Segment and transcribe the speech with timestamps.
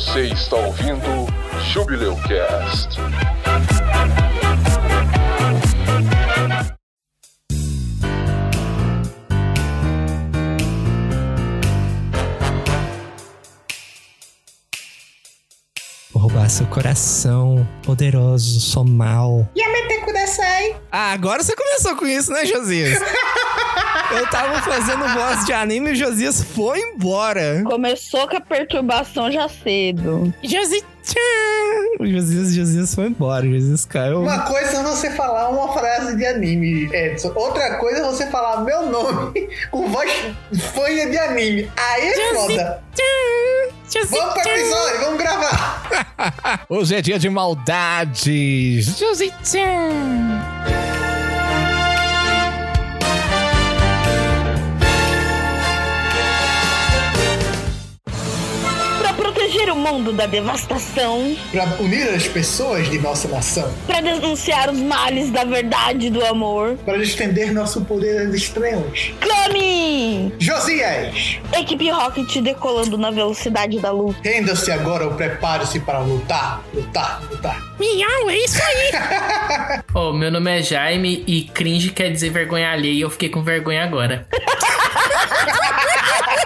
[0.00, 1.26] Você está ouvindo
[1.74, 2.98] Jubileu Cast.
[16.10, 19.46] Vou roubar seu coração, poderoso, sou mal.
[19.54, 20.80] Yamete Kudasai.
[20.90, 22.98] Ah, agora você começou com isso, né, Josias?
[24.10, 27.62] Eu tava fazendo voz de anime e o Josias foi embora.
[27.64, 30.34] Começou com a perturbação já cedo.
[30.42, 30.84] Josias.
[31.98, 34.22] O Josias, Josias foi embora, o Josias caiu.
[34.22, 37.32] Uma coisa é você falar uma frase de anime, Edson.
[37.34, 40.10] Outra coisa é você falar meu nome com voz
[40.74, 41.70] fanha de anime.
[41.76, 42.82] Aí é foda.
[44.08, 46.64] Vamos pro episódio, vamos gravar.
[46.68, 48.82] Hoje é dia de maldade.
[48.82, 49.52] Josias.
[59.60, 63.72] Proteger o mundo da devastação, Pra unir as pessoas de nossa nação.
[63.86, 66.76] pra denunciar os males da verdade e do amor.
[66.84, 69.12] Para estender nosso poder às estrelas.
[69.20, 70.32] Clame!
[70.38, 74.16] Josias, Equipe Rocket decolando na velocidade da luz.
[74.22, 77.60] renda-se agora ou prepare-se para lutar, lutar, lutar.
[77.78, 79.80] Miau, é isso aí.
[79.94, 83.42] Ô, meu nome é Jaime e cringe quer dizer vergonha alheia e eu fiquei com
[83.42, 84.26] vergonha agora.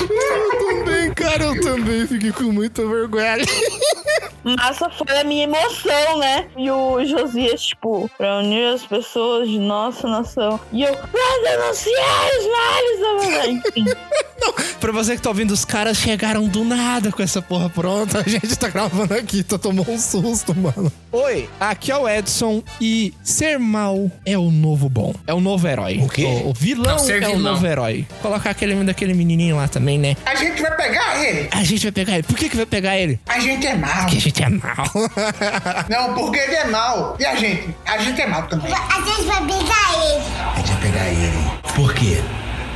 [0.00, 3.36] Eu também, cara, eu também fiquei com muita vergonha.
[4.44, 6.46] Massa foi a minha emoção, né?
[6.56, 10.58] E o Josias, tipo, pra unir as pessoas de nossa nação.
[10.72, 13.62] E eu, pra denunciar os males da verdade.
[13.68, 13.84] Enfim.
[14.80, 18.20] Pra você que tá ouvindo, os caras chegaram do nada com essa porra pronta.
[18.20, 20.92] A gente tá gravando aqui, tu tomou um susto, mano.
[21.10, 25.12] Oi, aqui é o Edson e ser mal é o novo bom.
[25.26, 25.98] É o novo herói.
[26.00, 26.24] O quê?
[26.24, 27.38] O, o vilão Não, é o vilão.
[27.54, 28.06] novo herói.
[28.22, 30.16] Colocar aquele daquele menininho lá também, né?
[30.26, 31.48] A gente vai pegar ele.
[31.52, 32.22] A gente vai pegar ele.
[32.24, 33.18] Por que que vai pegar ele?
[33.28, 34.00] A gente é mal.
[34.00, 34.90] Porque a gente é mal.
[35.88, 37.16] Não, porque ele é mal.
[37.18, 37.74] E a gente?
[37.86, 38.72] A gente é mal também.
[38.74, 40.22] A gente vai pegar ele,
[40.54, 41.50] A gente vai pegar ele.
[41.74, 42.20] Por quê?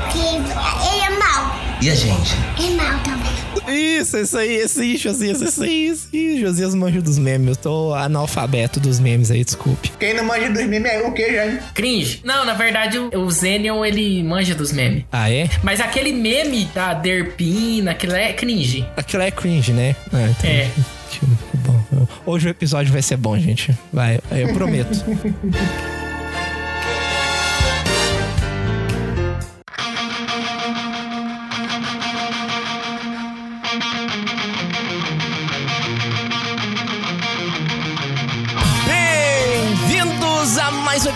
[0.02, 1.56] porque ele é mau.
[1.80, 2.34] E a gente?
[2.58, 3.21] É mau também.
[3.68, 6.40] Isso, isso aí, esse aí, Josias, isso aí, isso aí.
[6.40, 7.48] Josias manjo dos memes.
[7.48, 9.90] Eu tô analfabeto dos memes aí, desculpe.
[9.98, 11.60] Quem não manja dos memes é o que, Jaime?
[11.74, 12.20] Cringe?
[12.24, 15.04] Não, na verdade o, Zenion ele manja dos memes.
[15.12, 15.48] Ah, é?
[15.62, 18.86] Mas aquele meme da Derpina, aquilo é cringe.
[18.96, 19.96] Aquilo é cringe, né?
[20.12, 20.70] Ah, então, É.
[21.64, 21.82] Bom.
[22.24, 23.76] Hoje o episódio vai ser bom, gente.
[23.92, 25.04] Vai, eu prometo.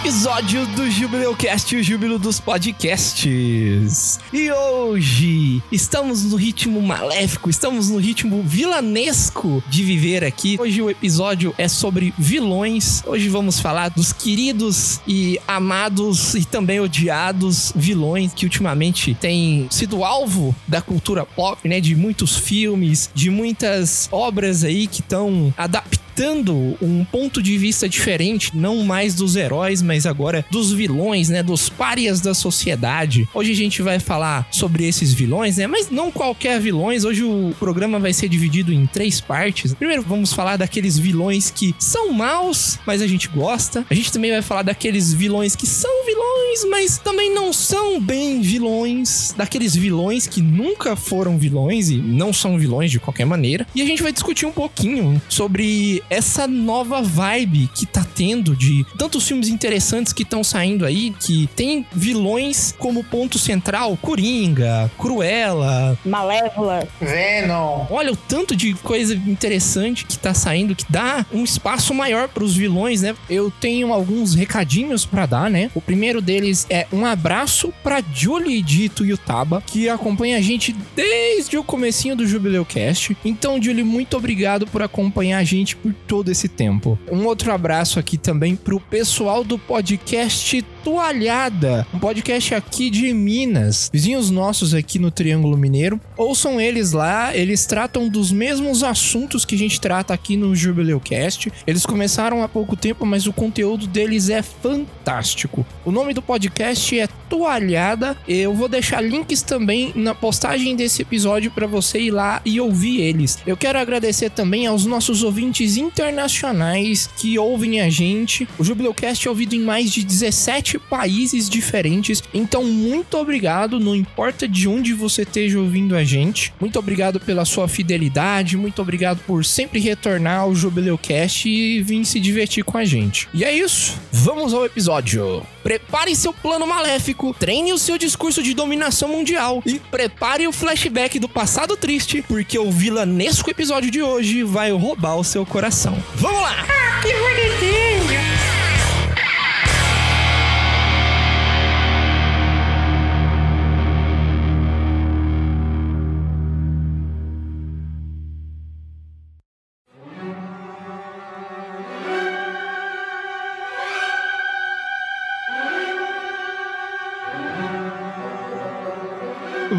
[0.06, 4.20] episódio do Jubileucast, o júbilo dos podcasts.
[4.32, 10.56] E hoje estamos no ritmo maléfico, estamos no ritmo vilanesco de viver aqui.
[10.60, 13.02] Hoje o episódio é sobre vilões.
[13.04, 20.04] Hoje vamos falar dos queridos e amados e também odiados vilões que ultimamente têm sido
[20.04, 21.80] alvo da cultura pop, né?
[21.80, 27.87] De muitos filmes, de muitas obras aí que estão adaptando adaptando um ponto de vista
[27.87, 31.43] diferente, não mais dos heróis, mas agora dos vilões, né?
[31.43, 33.28] Dos párias da sociedade.
[33.34, 35.66] Hoje a gente vai falar sobre esses vilões, né?
[35.66, 37.04] Mas não qualquer vilões.
[37.04, 39.75] Hoje o programa vai ser dividido em três partes.
[39.75, 43.84] Primeiro vamos falar daqueles vilões que são maus, mas a gente gosta.
[43.88, 48.41] A gente também vai falar daqueles vilões que são vilões, mas também não são bem
[48.41, 49.34] vilões.
[49.37, 53.66] Daqueles vilões que nunca foram vilões e não são vilões de qualquer maneira.
[53.75, 58.84] E a gente vai discutir um pouquinho sobre essa nova vibe que tá tendo de
[58.96, 65.98] tantos filmes interessantes que estão saindo aí, que tem vilões como ponto central, Coringa, Cruella,
[66.04, 66.86] Malévola.
[67.00, 67.86] Venom.
[67.90, 72.54] Olha o tanto de coisa interessante que tá saindo, que dá um espaço maior pros
[72.54, 73.14] vilões, né?
[73.28, 75.70] Eu tenho alguns recadinhos pra dar, né?
[75.74, 81.56] O primeiro deles é um abraço pra Julie de Tuiutaba, que acompanha a gente desde
[81.59, 83.16] o comecinho do Jubileucast.
[83.24, 86.98] Então, Julie, muito obrigado por acompanhar a gente por todo esse tempo.
[87.10, 93.91] Um outro abraço aqui também pro pessoal do podcast Toalhada, um podcast aqui de Minas,
[93.92, 96.00] vizinhos nossos aqui no Triângulo Mineiro.
[96.16, 101.53] Ouçam eles lá, eles tratam dos mesmos assuntos que a gente trata aqui no Jubileucast.
[101.66, 105.66] Eles começaram há pouco tempo, mas o conteúdo deles é fantástico.
[105.84, 108.16] O nome do podcast é tua olhada.
[108.28, 113.00] Eu vou deixar links também na postagem desse episódio para você ir lá e ouvir
[113.00, 113.38] eles.
[113.44, 118.48] Eu quero agradecer também aos nossos ouvintes internacionais que ouvem a gente.
[118.56, 122.22] O Jubileucast é ouvido em mais de 17 países diferentes.
[122.32, 126.52] Então, muito obrigado, não importa de onde você esteja ouvindo a gente.
[126.60, 132.20] Muito obrigado pela sua fidelidade, muito obrigado por sempre retornar ao Jubileucast e vir se
[132.20, 133.28] divertir com a gente.
[133.32, 135.42] E é isso, vamos ao episódio.
[135.62, 141.18] Prepare seu plano maléfico, treine o seu discurso de dominação mundial e prepare o flashback
[141.18, 145.96] do passado triste, porque o vilanesco episódio de hoje vai roubar o seu coração.
[146.14, 146.64] Vamos lá!
[147.02, 147.96] Que bonitinho.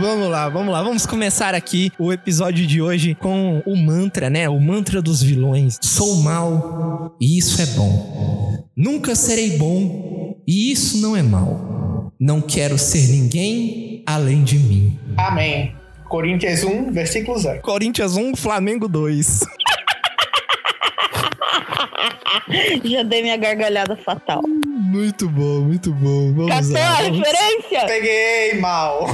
[0.10, 0.82] Vamos lá, vamos lá.
[0.82, 4.48] Vamos começar aqui o episódio de hoje com o mantra, né?
[4.48, 5.78] O mantra dos vilões.
[5.82, 8.64] Sou mal e isso é bom.
[8.74, 12.14] Nunca serei bom e isso não é mal.
[12.18, 14.98] Não quero ser ninguém além de mim.
[15.18, 15.76] Amém.
[16.08, 17.62] Coríntios 1, versículo 0.
[17.62, 19.42] Corinthians 1, Flamengo 2.
[22.86, 24.42] Já dei minha gargalhada fatal.
[24.98, 26.34] Muito bom, muito bom.
[26.34, 26.98] Vamos Catou lá.
[26.98, 27.86] a vamos- referência?
[27.86, 29.08] Peguei mal.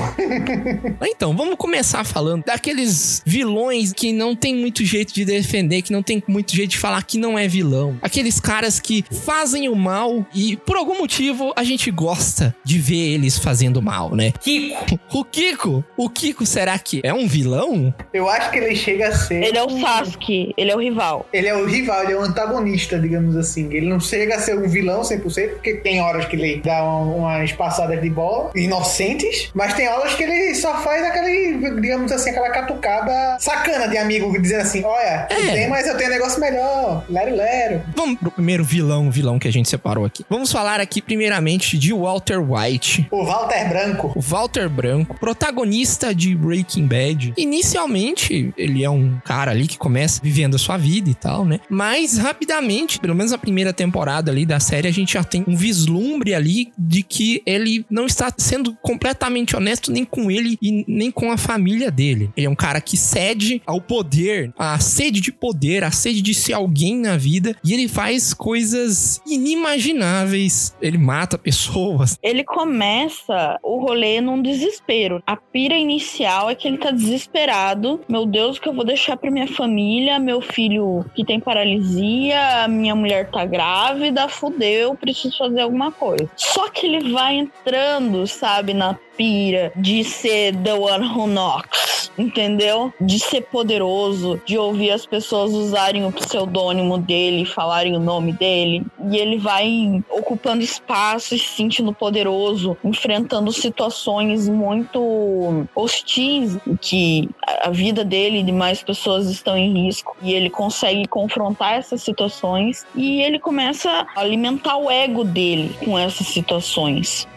[1.05, 6.01] Então, vamos começar falando daqueles vilões que não tem muito jeito de defender, que não
[6.01, 7.97] tem muito jeito de falar que não é vilão.
[8.01, 13.13] Aqueles caras que fazem o mal e, por algum motivo, a gente gosta de ver
[13.15, 14.31] eles fazendo mal, né?
[14.41, 14.99] Kiko.
[15.13, 17.93] O Kiko, o Kiko será que é um vilão?
[18.13, 19.43] Eu acho que ele chega a ser.
[19.43, 21.27] Ele é o Sasuke, ele é o rival.
[21.33, 23.65] Ele é o rival, ele é o antagonista, digamos assim.
[23.73, 27.17] Ele não chega a ser um vilão 100%, porque tem horas que ele dá um-
[27.19, 32.29] umas passadas de bola inocentes, mas tem horas que ele só faz aquele, digamos assim,
[32.31, 35.51] aquela catucada sacana de amigo, dizendo assim: Olha, É.
[35.53, 37.03] tem, mas eu tenho um negócio melhor.
[37.09, 37.81] Lero, lero.
[37.95, 40.25] Vamos pro primeiro vilão, vilão que a gente separou aqui.
[40.29, 43.07] Vamos falar aqui primeiramente de Walter White.
[43.11, 44.11] O Walter Branco.
[44.15, 47.33] O Walter Branco, protagonista de Breaking Bad.
[47.37, 51.59] Inicialmente, ele é um cara ali que começa vivendo a sua vida e tal, né?
[51.69, 55.55] Mas rapidamente, pelo menos na primeira temporada ali da série, a gente já tem um
[55.55, 61.11] vislumbre ali de que ele não está sendo completamente honesto nem com ele e nem
[61.11, 62.29] com a família dele.
[62.35, 66.33] Ele é um cara que cede ao poder, à sede de poder, à sede de
[66.33, 70.75] ser alguém na vida, e ele faz coisas inimagináveis.
[70.81, 75.21] Ele mata pessoas, Ele começa o rolê num desespero.
[75.25, 78.01] A pira inicial é que ele tá desesperado.
[78.07, 80.19] Meu Deus, o que eu vou deixar pra minha família?
[80.19, 86.29] Meu filho que tem paralisia, minha mulher tá grávida, fudeu, preciso fazer alguma coisa.
[86.35, 92.93] Só que ele vai entrando, sabe, na pira de ser the one who knocks, entendeu?
[92.99, 98.85] De ser poderoso, de ouvir as pessoas usarem o pseudônimo dele, falarem o nome dele,
[99.09, 107.29] e ele vai ocupando espaço e se sentindo poderoso, enfrentando situações muito hostis que
[107.61, 112.01] a vida dele e de mais pessoas estão em risco e ele consegue confrontar essas
[112.01, 117.27] situações e ele começa a alimentar o ego dele com essas situações.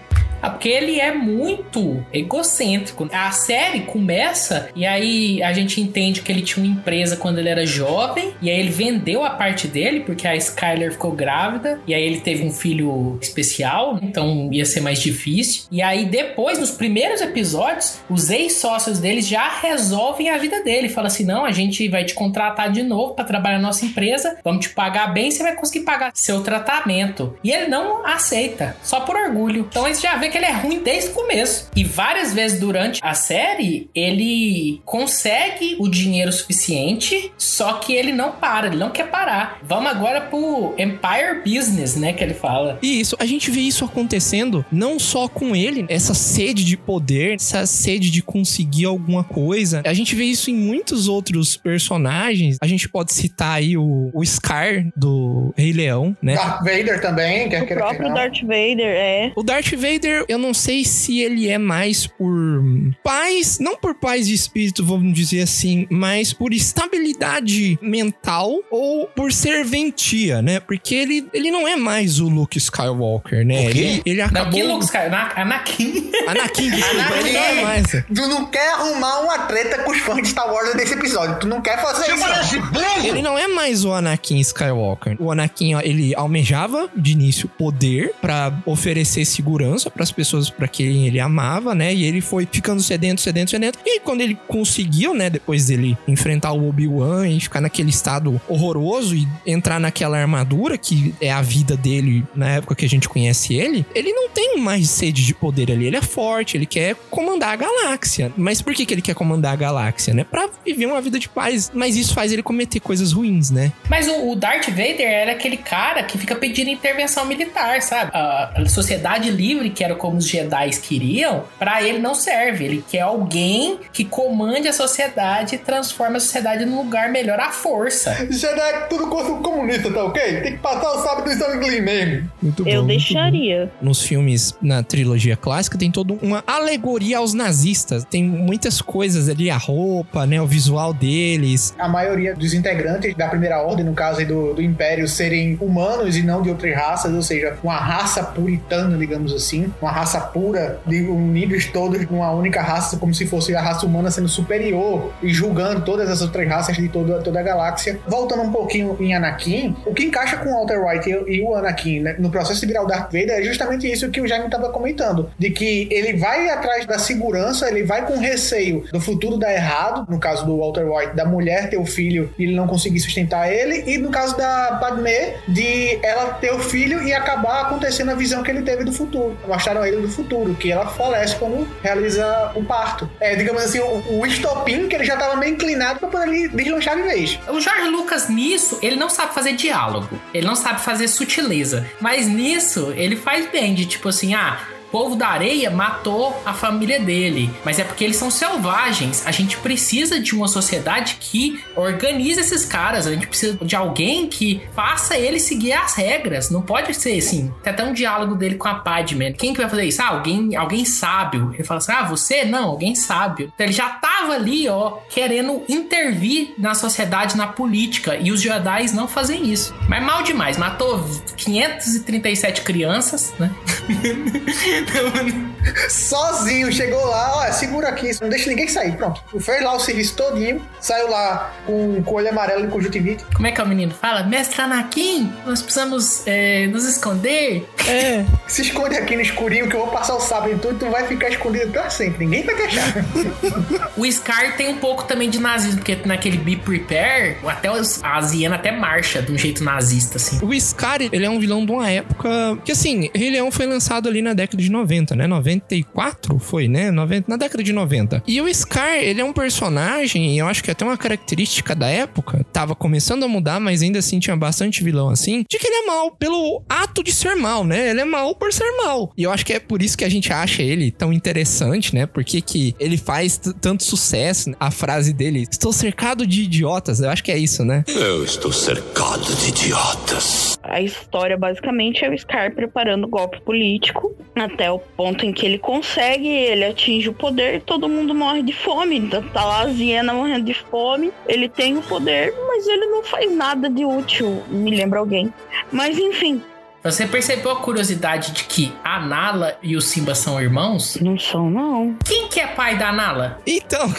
[0.43, 3.09] Ah, porque ele é muito egocêntrico.
[3.13, 7.49] A série começa e aí a gente entende que ele tinha uma empresa quando ele
[7.49, 11.95] era jovem e aí ele vendeu a parte dele porque a Skyler ficou grávida e
[11.95, 15.65] aí ele teve um filho especial, então ia ser mais difícil.
[15.71, 20.89] E aí depois, nos primeiros episódios, os ex-sócios dele já resolvem a vida dele.
[20.89, 24.39] Fala assim: não, a gente vai te contratar de novo para trabalhar na nossa empresa,
[24.45, 27.37] vamos te pagar bem, você vai conseguir pagar seu tratamento.
[27.43, 29.67] E ele não aceita, só por orgulho.
[29.69, 31.71] Então você já vê que ele é ruim desde o começo.
[31.75, 38.33] E várias vezes durante a série, ele consegue o dinheiro suficiente, só que ele não
[38.33, 39.59] para, ele não quer parar.
[39.63, 42.79] Vamos agora pro Empire Business, né, que ele fala.
[42.83, 47.35] E isso, a gente vê isso acontecendo não só com ele, essa sede de poder,
[47.35, 49.83] essa sede de conseguir alguma coisa.
[49.85, 52.57] A gente vê isso em muitos outros personagens.
[52.61, 56.35] A gente pode citar aí o, o Scar do Rei Leão, né?
[56.35, 58.15] Darth Vader também, quer O próprio não.
[58.15, 62.63] Darth Vader é O Darth Vader, eu não sei se ele é mais por
[63.03, 69.33] paz, não por paz de espírito, vamos dizer assim, mas por estabilidade mental ou por
[69.33, 70.61] serventia, né?
[70.61, 73.69] Porque ele, ele não é mais o Luke Skywalker, né?
[73.69, 73.79] O quê?
[73.79, 74.53] Ele, ele Não, acabou...
[74.53, 75.13] que Luke Skywalker?
[75.13, 76.11] Ana- Anakin.
[76.27, 77.87] Anakin, desculpa, ele não é mais.
[77.91, 81.39] Tu não quer arrumar uma treta com os fãs de Star Wars nesse episódio.
[81.39, 82.57] Tu não quer fazer isso.
[82.73, 83.05] não.
[83.07, 85.17] Ele não é mais o Anakin Skywalker.
[85.21, 90.69] O Anakin, ó, ele almejava de início poder pra oferecer segurança para as pessoas pra
[90.69, 91.93] quem ele amava, né?
[91.95, 93.79] E ele foi ficando sedento, sedento, sedento.
[93.85, 99.15] E quando ele conseguiu, né, depois dele enfrentar o Obi-Wan e ficar naquele estado horroroso
[99.15, 103.55] e entrar naquela armadura que é a vida dele na época que a gente conhece
[103.55, 105.87] ele, ele não tem mais sede de poder ali.
[105.87, 108.33] Ele é forte, ele quer comandar a galáxia.
[108.37, 110.25] Mas por que, que ele quer comandar a galáxia, né?
[110.25, 111.71] Pra viver uma vida de paz.
[111.75, 113.73] Mas isso faz ele cometer coisas ruins, né?
[113.89, 118.11] Mas o, o Darth Vader era aquele cara que fica pedindo intervenção militar, sabe?
[118.15, 122.65] A, a sociedade livre, que era como os Jedi queriam, pra ele não serve.
[122.65, 127.51] Ele quer alguém que comande a sociedade e transforme a sociedade num lugar melhor à
[127.51, 128.15] força.
[128.31, 130.41] Jedi é tudo contra o comunista, tá ok?
[130.41, 132.31] Tem que passar o sábio do Stanley mesmo.
[132.43, 132.71] Muito bom.
[132.71, 133.73] Eu muito deixaria.
[133.81, 133.87] bom.
[133.87, 138.05] Nos filmes, na trilogia clássica, tem toda uma alegoria aos nazistas.
[138.05, 140.41] Tem muitas coisas ali, a roupa, né?
[140.41, 141.75] O visual deles.
[141.79, 146.17] A maioria dos integrantes da primeira ordem, no caso aí do, do Império, serem humanos
[146.17, 150.81] e não de outras raças, ou seja, uma raça puritana, digamos assim, uma raça pura,
[150.87, 155.33] de unidos todos numa única raça, como se fosse a raça humana sendo superior e
[155.33, 157.99] julgando todas as outras raças de toda, toda a galáxia.
[158.07, 161.55] Voltando um pouquinho em Anakin, o que encaixa com o Walter White e, e o
[161.55, 164.47] Anakin né, no processo de virar o Darth Vader é justamente isso que o Jaime
[164.47, 169.37] estava comentando, de que ele vai atrás da segurança, ele vai com receio do futuro
[169.37, 172.67] dar errado, no caso do Walter White, da mulher ter o filho e ele não
[172.67, 177.63] conseguir sustentar ele, e no caso da Padmé, de ela ter o filho e acabar
[177.63, 179.37] acontecendo a visão que ele teve do futuro.
[179.47, 183.09] Mostraram a ele do futuro, que ela falece quando realiza o parto.
[183.21, 186.97] É, digamos assim, o, o estopim que ele já estava meio inclinado para poder deslanchar
[186.97, 187.39] de vez.
[187.49, 190.21] O George Lucas, nisso, ele não sabe fazer diálogo.
[190.33, 191.87] Ele não sabe fazer sutileza.
[192.01, 194.59] Mas nisso, ele faz bem, de tipo assim, ah.
[194.97, 199.27] O povo da areia matou a família dele, mas é porque eles são selvagens.
[199.27, 203.07] A gente precisa de uma sociedade que organize esses caras.
[203.07, 206.49] A gente precisa de alguém que faça eles seguir as regras.
[206.49, 207.53] Não pode ser assim.
[207.63, 209.35] Tem até um diálogo dele com a Padme.
[209.35, 210.01] Quem que vai fazer isso?
[210.01, 211.53] Ah, alguém, alguém sábio.
[211.53, 212.47] Ele fala assim: Ah, você?
[212.47, 213.53] Não, alguém sábio.
[213.55, 218.17] Então ele já tava ali, ó, querendo intervir na sociedade, na política.
[218.17, 219.75] E os Jedi não fazem isso.
[219.91, 220.57] Mas mal demais.
[220.57, 223.51] Matou 537 crianças, né?
[224.87, 225.56] temen.
[225.89, 228.93] Sozinho, chegou lá, olha, segura aqui, não deixa ninguém sair.
[228.97, 229.23] Pronto.
[229.41, 233.25] Fez lá o serviço todinho, saiu lá com, com olho amarelo e conjuntivite.
[233.35, 233.93] Como é que é o menino?
[233.95, 237.69] Fala, mestre Anakin, nós precisamos é, nos esconder.
[237.87, 238.25] É.
[238.47, 240.91] Se esconde aqui no escurinho que eu vou passar o sábado em tudo e tu
[240.91, 242.25] vai ficar escondido pra sempre.
[242.25, 242.95] Ninguém vai te achar.
[243.97, 248.21] O Scar tem um pouco também de nazismo, porque naquele Be Prepare, até os, a
[248.21, 250.39] Ziana até marcha de um jeito nazista, assim.
[250.45, 252.29] O Scar, ele é um vilão de uma época
[252.65, 255.27] que, assim, Rei Leão foi lançado ali na década de 90, né?
[255.57, 256.91] 94 foi, né?
[256.91, 258.23] 90, na década de 90.
[258.27, 261.89] E o Scar, ele é um personagem, e eu acho que até uma característica da
[261.89, 265.85] época, tava começando a mudar, mas ainda assim tinha bastante vilão assim, de que ele
[265.85, 267.91] é mal pelo ato de ser mal, né?
[267.91, 269.13] Ele é mal por ser mal.
[269.17, 272.07] E eu acho que é por isso que a gente acha ele tão interessante, né?
[272.07, 274.51] Porque que ele faz tanto sucesso.
[274.59, 277.01] A frase dele, estou cercado de idiotas.
[277.01, 277.85] Eu acho que é isso, né?
[277.89, 280.56] Eu estou cercado de idiotas.
[280.69, 285.47] A história basicamente é o Scar preparando o golpe político até o ponto em que
[285.47, 288.97] ele consegue, ele atinge o poder e todo mundo morre de fome.
[288.99, 293.03] Então tá lá a Ziena morrendo de fome, ele tem o poder, mas ele não
[293.03, 294.43] faz nada de útil.
[294.49, 295.33] Me lembra alguém.
[295.73, 296.43] Mas enfim,
[296.85, 300.97] Você percebeu a curiosidade de que a Nala e o Simba são irmãos?
[301.01, 301.97] não são não.
[302.05, 303.41] Quem que é pai da Nala?
[303.47, 303.87] Então,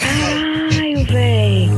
[0.72, 1.68] Ai, véi.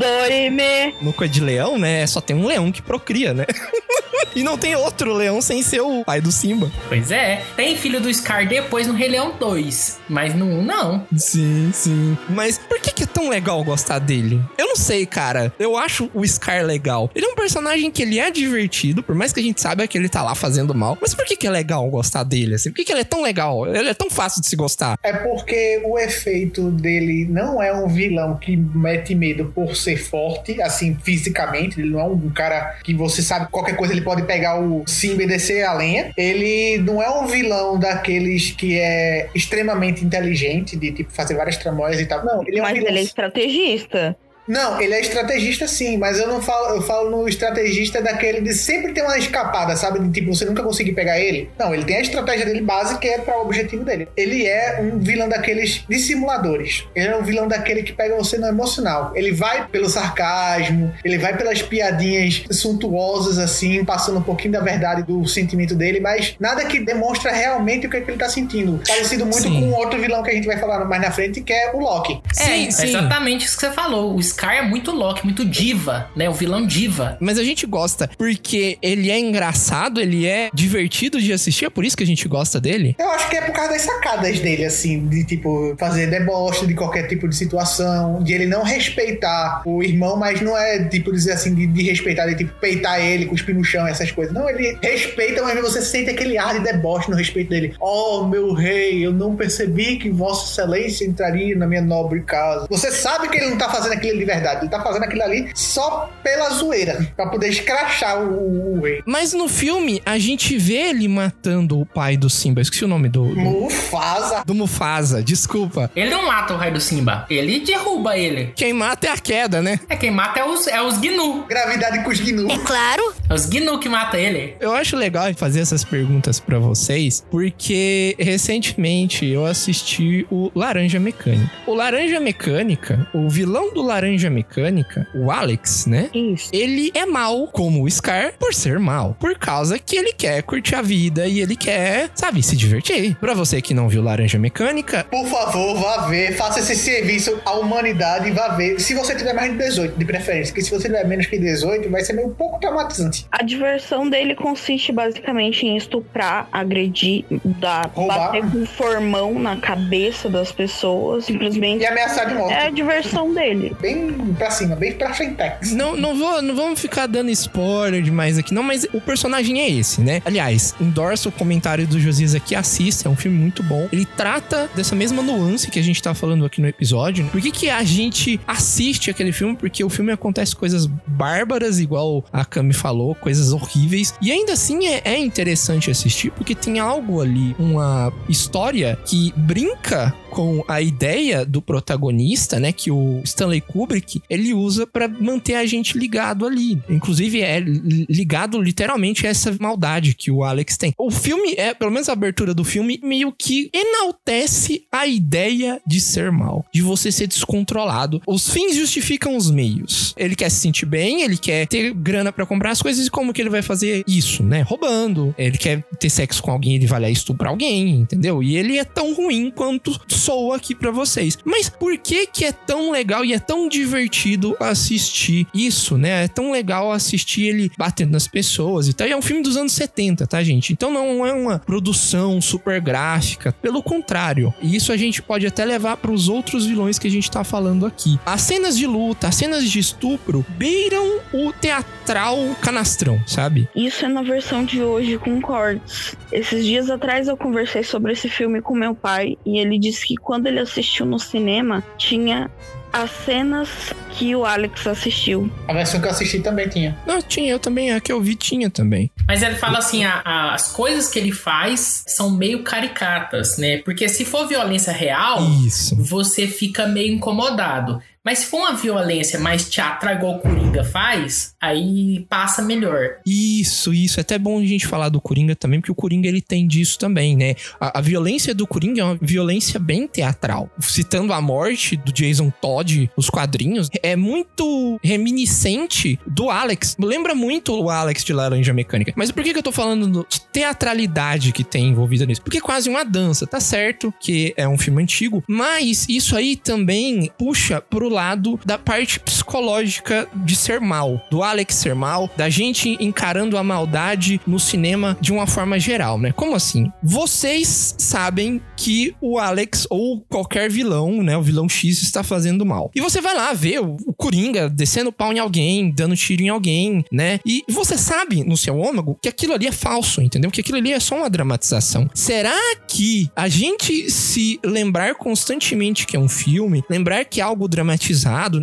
[0.00, 0.94] Dorime.
[1.00, 2.06] no Coelho de Leão, né?
[2.06, 3.44] Só tem um leão que procria, né?
[4.34, 6.70] e não tem outro leão sem ser o pai do Simba.
[6.88, 11.06] Pois é, tem filho do Scar depois no Rei Leão 2, mas no 1 não.
[11.16, 12.16] Sim, sim.
[12.28, 14.40] Mas por que, que é tão legal gostar dele?
[14.56, 15.52] Eu não sei, cara.
[15.58, 17.10] Eu acho o Scar legal.
[17.14, 19.98] Ele é um personagem que ele é divertido, por mais que a gente saiba que
[19.98, 20.96] ele tá lá fazendo mal.
[21.00, 22.54] Mas por que, que é legal gostar dele?
[22.54, 22.70] Assim?
[22.70, 23.66] Por que, que ele é tão legal?
[23.66, 24.98] Ele é tão fácil de se gostar.
[25.02, 30.60] É porque o efeito dele não é um vilão que mete medo por ser forte,
[30.62, 31.80] assim, fisicamente.
[31.80, 35.22] Ele não é um cara que você sabe qualquer coisa ele pode pegar o Simba
[35.22, 36.12] e descer a lenha.
[36.16, 42.00] Ele não é um vilão daqueles que é extremamente inteligente, de tipo fazer várias tramóias
[42.00, 42.24] e tal.
[42.24, 42.90] Não, ele é um Mas vilão.
[42.90, 44.16] ele é estrategista.
[44.46, 48.54] Não, ele é estrategista sim, mas eu não falo, eu falo no estrategista daquele de
[48.54, 50.00] sempre ter uma escapada, sabe?
[50.00, 51.50] De tipo, você nunca conseguir pegar ele.
[51.58, 54.08] Não, ele tem a estratégia dele base que é para o objetivo dele.
[54.16, 56.84] Ele é um vilão daqueles dissimuladores.
[56.94, 59.12] Ele é um vilão daquele que pega você no emocional.
[59.14, 65.02] Ele vai pelo sarcasmo, ele vai pelas piadinhas suntuosas, assim, passando um pouquinho da verdade
[65.02, 68.80] do sentimento dele, mas nada que demonstra realmente o que, é que ele tá sentindo.
[68.86, 69.60] Parecido muito Sim.
[69.60, 72.20] com outro vilão que a gente vai falar mais na frente, que é o Loki.
[72.38, 74.16] é, é exatamente isso que você falou.
[74.16, 76.28] O Scar é muito Loki, muito diva, né?
[76.28, 77.16] O vilão diva.
[77.20, 81.84] Mas a gente gosta porque ele é engraçado, ele é divertido de assistir, é por
[81.84, 82.96] isso que a gente gosta dele.
[82.98, 86.74] Eu acho que é por causa das sacadas dele, assim, de tipo, fazer deboche de
[86.74, 91.32] qualquer tipo de situação, de ele não respeitar o irmão, mas não é tipo dizer
[91.32, 94.32] assim, de, de respeitar, de tipo, peitar ele, cuspir no chão, essas coisas.
[94.32, 97.74] Não, ele respeita, mas você sente aquele ar de deboche no respeito dele.
[97.80, 102.66] Oh, meu rei, eu não percebi que Vossa Excelência entraria na minha nobre casa.
[102.68, 105.50] Você sabe que ele não tá fazendo aquilo de verdade, ele tá fazendo aquilo ali
[105.54, 109.02] só pela zoeira, pra poder escrachar o, o rei.
[109.06, 112.60] Mas no filme, a gente vê ele matando o pai do Simba.
[112.60, 113.20] Esqueci o nome do.
[113.30, 114.42] Do, Mufasa.
[114.44, 115.90] do Mufasa, desculpa.
[115.96, 118.52] Ele não mata o rei do Simba, ele derruba ele.
[118.54, 119.80] Quem mata é a queda, né?
[119.88, 121.44] É quem mata é os, é os Gnu.
[121.46, 122.48] Gravidade com os Gnu.
[122.64, 123.14] Claro.
[123.28, 124.54] É os Gnu que mata ele.
[124.60, 131.50] Eu acho legal fazer essas perguntas pra vocês, porque recentemente eu assisti o Laranja Mecânica.
[131.66, 136.08] O Laranja Mecânica, o vilão do Laranja Mecânica, o Alex, né?
[136.14, 136.50] Isso.
[136.52, 140.74] Ele é mal como o Scar por ser mal, por causa que ele quer curtir
[140.74, 143.16] a vida e ele quer, sabe, se divertir.
[143.16, 147.52] Pra você que não viu Laranja Mecânica, Por favor, vá ver, faça esse serviço à
[147.52, 148.80] humanidade e vá ver.
[148.80, 151.88] Se você tiver mais de 18, de preferência, porque se você tiver menos que 18,
[151.90, 153.26] vai ser meio um pouco traumatizante.
[153.30, 158.18] A diversão dele consiste basicamente em estuprar, agredir, dar, Roubar.
[158.32, 161.82] bater com formão na cabeça das pessoas, simplesmente.
[161.82, 162.52] E ameaçar de morte.
[162.54, 163.76] É a diversão dele.
[163.80, 163.99] Bem
[164.36, 165.72] pra cima, bem pra frentex.
[165.72, 169.70] Não, não, vou, não vamos ficar dando spoiler demais aqui, não, mas o personagem é
[169.70, 170.22] esse, né?
[170.24, 173.88] Aliás, endorso o comentário do Josias aqui, assista, é um filme muito bom.
[173.92, 177.26] Ele trata dessa mesma nuance que a gente tá falando aqui no episódio.
[177.26, 179.56] Por que, que a gente assiste aquele filme?
[179.56, 184.14] Porque o filme acontece coisas bárbaras, igual a Cami falou, coisas horríveis.
[184.20, 190.14] E ainda assim é, é interessante assistir, porque tem algo ali, uma história que brinca
[190.30, 193.89] com a ideia do protagonista, né, que o Stanley Kubrick,
[194.28, 196.80] ele usa pra manter a gente ligado ali.
[196.88, 200.92] Inclusive é li- ligado literalmente a essa maldade que o Alex tem.
[200.98, 206.00] O filme é, pelo menos a abertura do filme, meio que enaltece a ideia de
[206.00, 208.20] ser mal, de você ser descontrolado.
[208.26, 210.14] Os fins justificam os meios.
[210.16, 213.32] Ele quer se sentir bem, ele quer ter grana pra comprar as coisas e como
[213.32, 214.62] que ele vai fazer isso, né?
[214.62, 215.34] Roubando.
[215.38, 218.42] Ele quer ter sexo com alguém, ele vai lá estuprar alguém, entendeu?
[218.42, 221.38] E ele é tão ruim quanto soa aqui pra vocês.
[221.44, 226.24] Mas por que que é tão legal e é tão divertido assistir isso, né?
[226.24, 229.06] É tão legal assistir ele batendo nas pessoas e tal.
[229.06, 230.72] E é um filme dos anos 70, tá, gente?
[230.72, 233.52] Então não é uma produção super gráfica.
[233.52, 234.52] Pelo contrário.
[234.60, 237.86] E isso a gente pode até levar pros outros vilões que a gente tá falando
[237.86, 238.18] aqui.
[238.24, 243.68] As cenas de luta, as cenas de estupro beiram o teatral canastrão, sabe?
[243.74, 246.16] Isso é na versão de hoje com cortes.
[246.32, 250.16] Esses dias atrás eu conversei sobre esse filme com meu pai e ele disse que
[250.16, 252.50] quando ele assistiu no cinema tinha
[252.92, 253.68] as cenas
[254.10, 255.50] que o Alex assistiu.
[255.68, 256.98] A versão que eu assisti também tinha.
[257.06, 259.10] Não, tinha, eu também, a que eu vi tinha também.
[259.26, 263.78] Mas ele fala assim, a- a- as coisas que ele faz são meio caricatas, né?
[263.78, 265.94] Porque se for violência real, Isso.
[265.96, 268.02] você fica meio incomodado.
[268.24, 273.16] Mas se for uma violência mais teatral, igual o Coringa faz, aí passa melhor.
[273.26, 274.20] Isso, isso.
[274.20, 276.98] É até bom a gente falar do Coringa também, porque o Coringa ele tem disso
[276.98, 277.54] também, né?
[277.80, 280.68] A, a violência do Coringa é uma violência bem teatral.
[280.78, 286.96] Citando a morte do Jason Todd nos quadrinhos, é muito reminiscente do Alex.
[287.00, 289.12] Lembra muito o Alex de Laranja Mecânica.
[289.16, 292.42] Mas por que, que eu tô falando do- de teatralidade que tem envolvida nisso?
[292.42, 296.54] Porque é quase uma dança, tá certo que é um filme antigo, mas isso aí
[296.56, 302.48] também puxa pro lado da parte psicológica de ser mal, do Alex ser mal, da
[302.48, 306.32] gente encarando a maldade no cinema de uma forma geral, né?
[306.32, 306.90] Como assim?
[307.02, 312.90] Vocês sabem que o Alex ou qualquer vilão, né, o vilão X está fazendo mal.
[312.94, 317.04] E você vai lá ver o, Coringa descendo pau em alguém, dando tiro em alguém,
[317.10, 317.40] né?
[317.44, 320.50] E você sabe no seu âmago que aquilo ali é falso, entendeu?
[320.50, 322.08] Que aquilo ali é só uma dramatização.
[322.14, 327.66] Será que a gente se lembrar constantemente que é um filme, lembrar que é algo
[327.66, 327.99] dramatizado,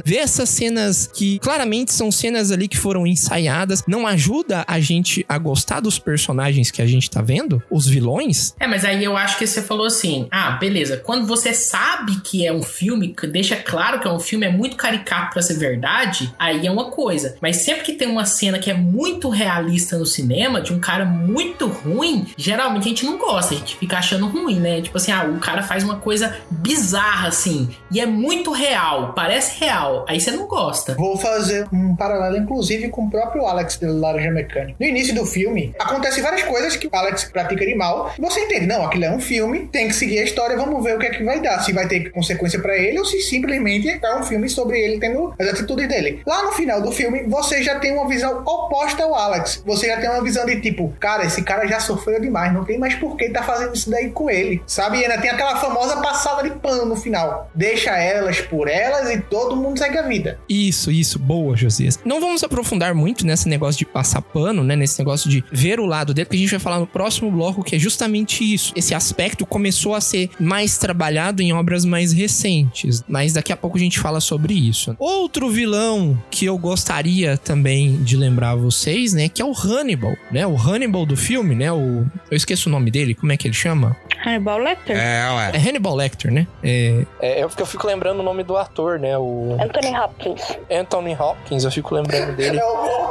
[0.06, 5.26] ver essas cenas que claramente são cenas ali que foram ensaiadas, não ajuda a gente
[5.28, 7.62] a gostar dos personagens que a gente tá vendo?
[7.70, 8.54] Os vilões?
[8.60, 12.46] É, mas aí eu acho que você falou assim: ah, beleza, quando você sabe que
[12.46, 15.56] é um filme, que deixa claro que é um filme, é muito caricato pra ser
[15.56, 17.38] verdade, aí é uma coisa.
[17.42, 21.06] Mas sempre que tem uma cena que é muito realista no cinema, de um cara
[21.06, 24.82] muito ruim, geralmente a gente não gosta, a gente fica achando ruim, né?
[24.82, 29.27] Tipo assim, ah, o cara faz uma coisa bizarra assim, e é muito real, parece
[29.60, 30.96] real, aí você não gosta.
[30.96, 34.76] Vou fazer um paralelo, inclusive, com o próprio Alex de Laranja Mecânica.
[34.80, 38.12] No início do filme, acontecem várias coisas que o Alex pratica de mal.
[38.18, 41.00] Você entende, não, aquilo é um filme, tem que seguir a história, vamos ver o
[41.00, 41.60] que é que vai dar.
[41.64, 45.34] Se vai ter consequência pra ele ou se simplesmente é um filme sobre ele tendo
[45.40, 46.22] as atitudes dele.
[46.26, 49.62] Lá no final do filme, você já tem uma visão oposta ao Alex.
[49.66, 52.78] Você já tem uma visão de tipo, cara, esse cara já sofreu demais, não tem
[52.78, 54.62] mais por que tá fazendo isso daí com ele.
[54.66, 55.00] Sabe?
[55.00, 57.50] E ainda tem aquela famosa passada de pano no final.
[57.54, 60.40] Deixa elas por elas e todo mundo segue a vida.
[60.50, 62.00] Isso, isso, boa, Josias.
[62.06, 64.76] Não vamos aprofundar muito nesse negócio de passar pano, né?
[64.76, 67.64] Nesse negócio de ver o lado dele, porque a gente vai falar no próximo bloco
[67.64, 68.74] que é justamente isso.
[68.76, 73.78] Esse aspecto começou a ser mais trabalhado em obras mais recentes, mas daqui a pouco
[73.78, 74.96] a gente fala sobre isso.
[75.00, 79.30] Outro vilão que eu gostaria também de lembrar a vocês, né?
[79.30, 80.46] Que é o Hannibal, né?
[80.46, 81.72] O Hannibal do filme, né?
[81.72, 82.06] O...
[82.30, 83.96] Eu esqueço o nome dele, como é que ele chama?
[84.28, 84.98] Hannibal Lecter?
[84.98, 85.52] É, ué.
[85.54, 86.46] É Hannibal Lecter, né?
[86.64, 89.18] É, é, é porque eu fico lembrando o nome do ator, né?
[89.18, 90.58] O Anthony Hopkins.
[90.70, 92.60] Anthony Hopkins, eu fico lembrando dele.
[92.60, 93.08] É o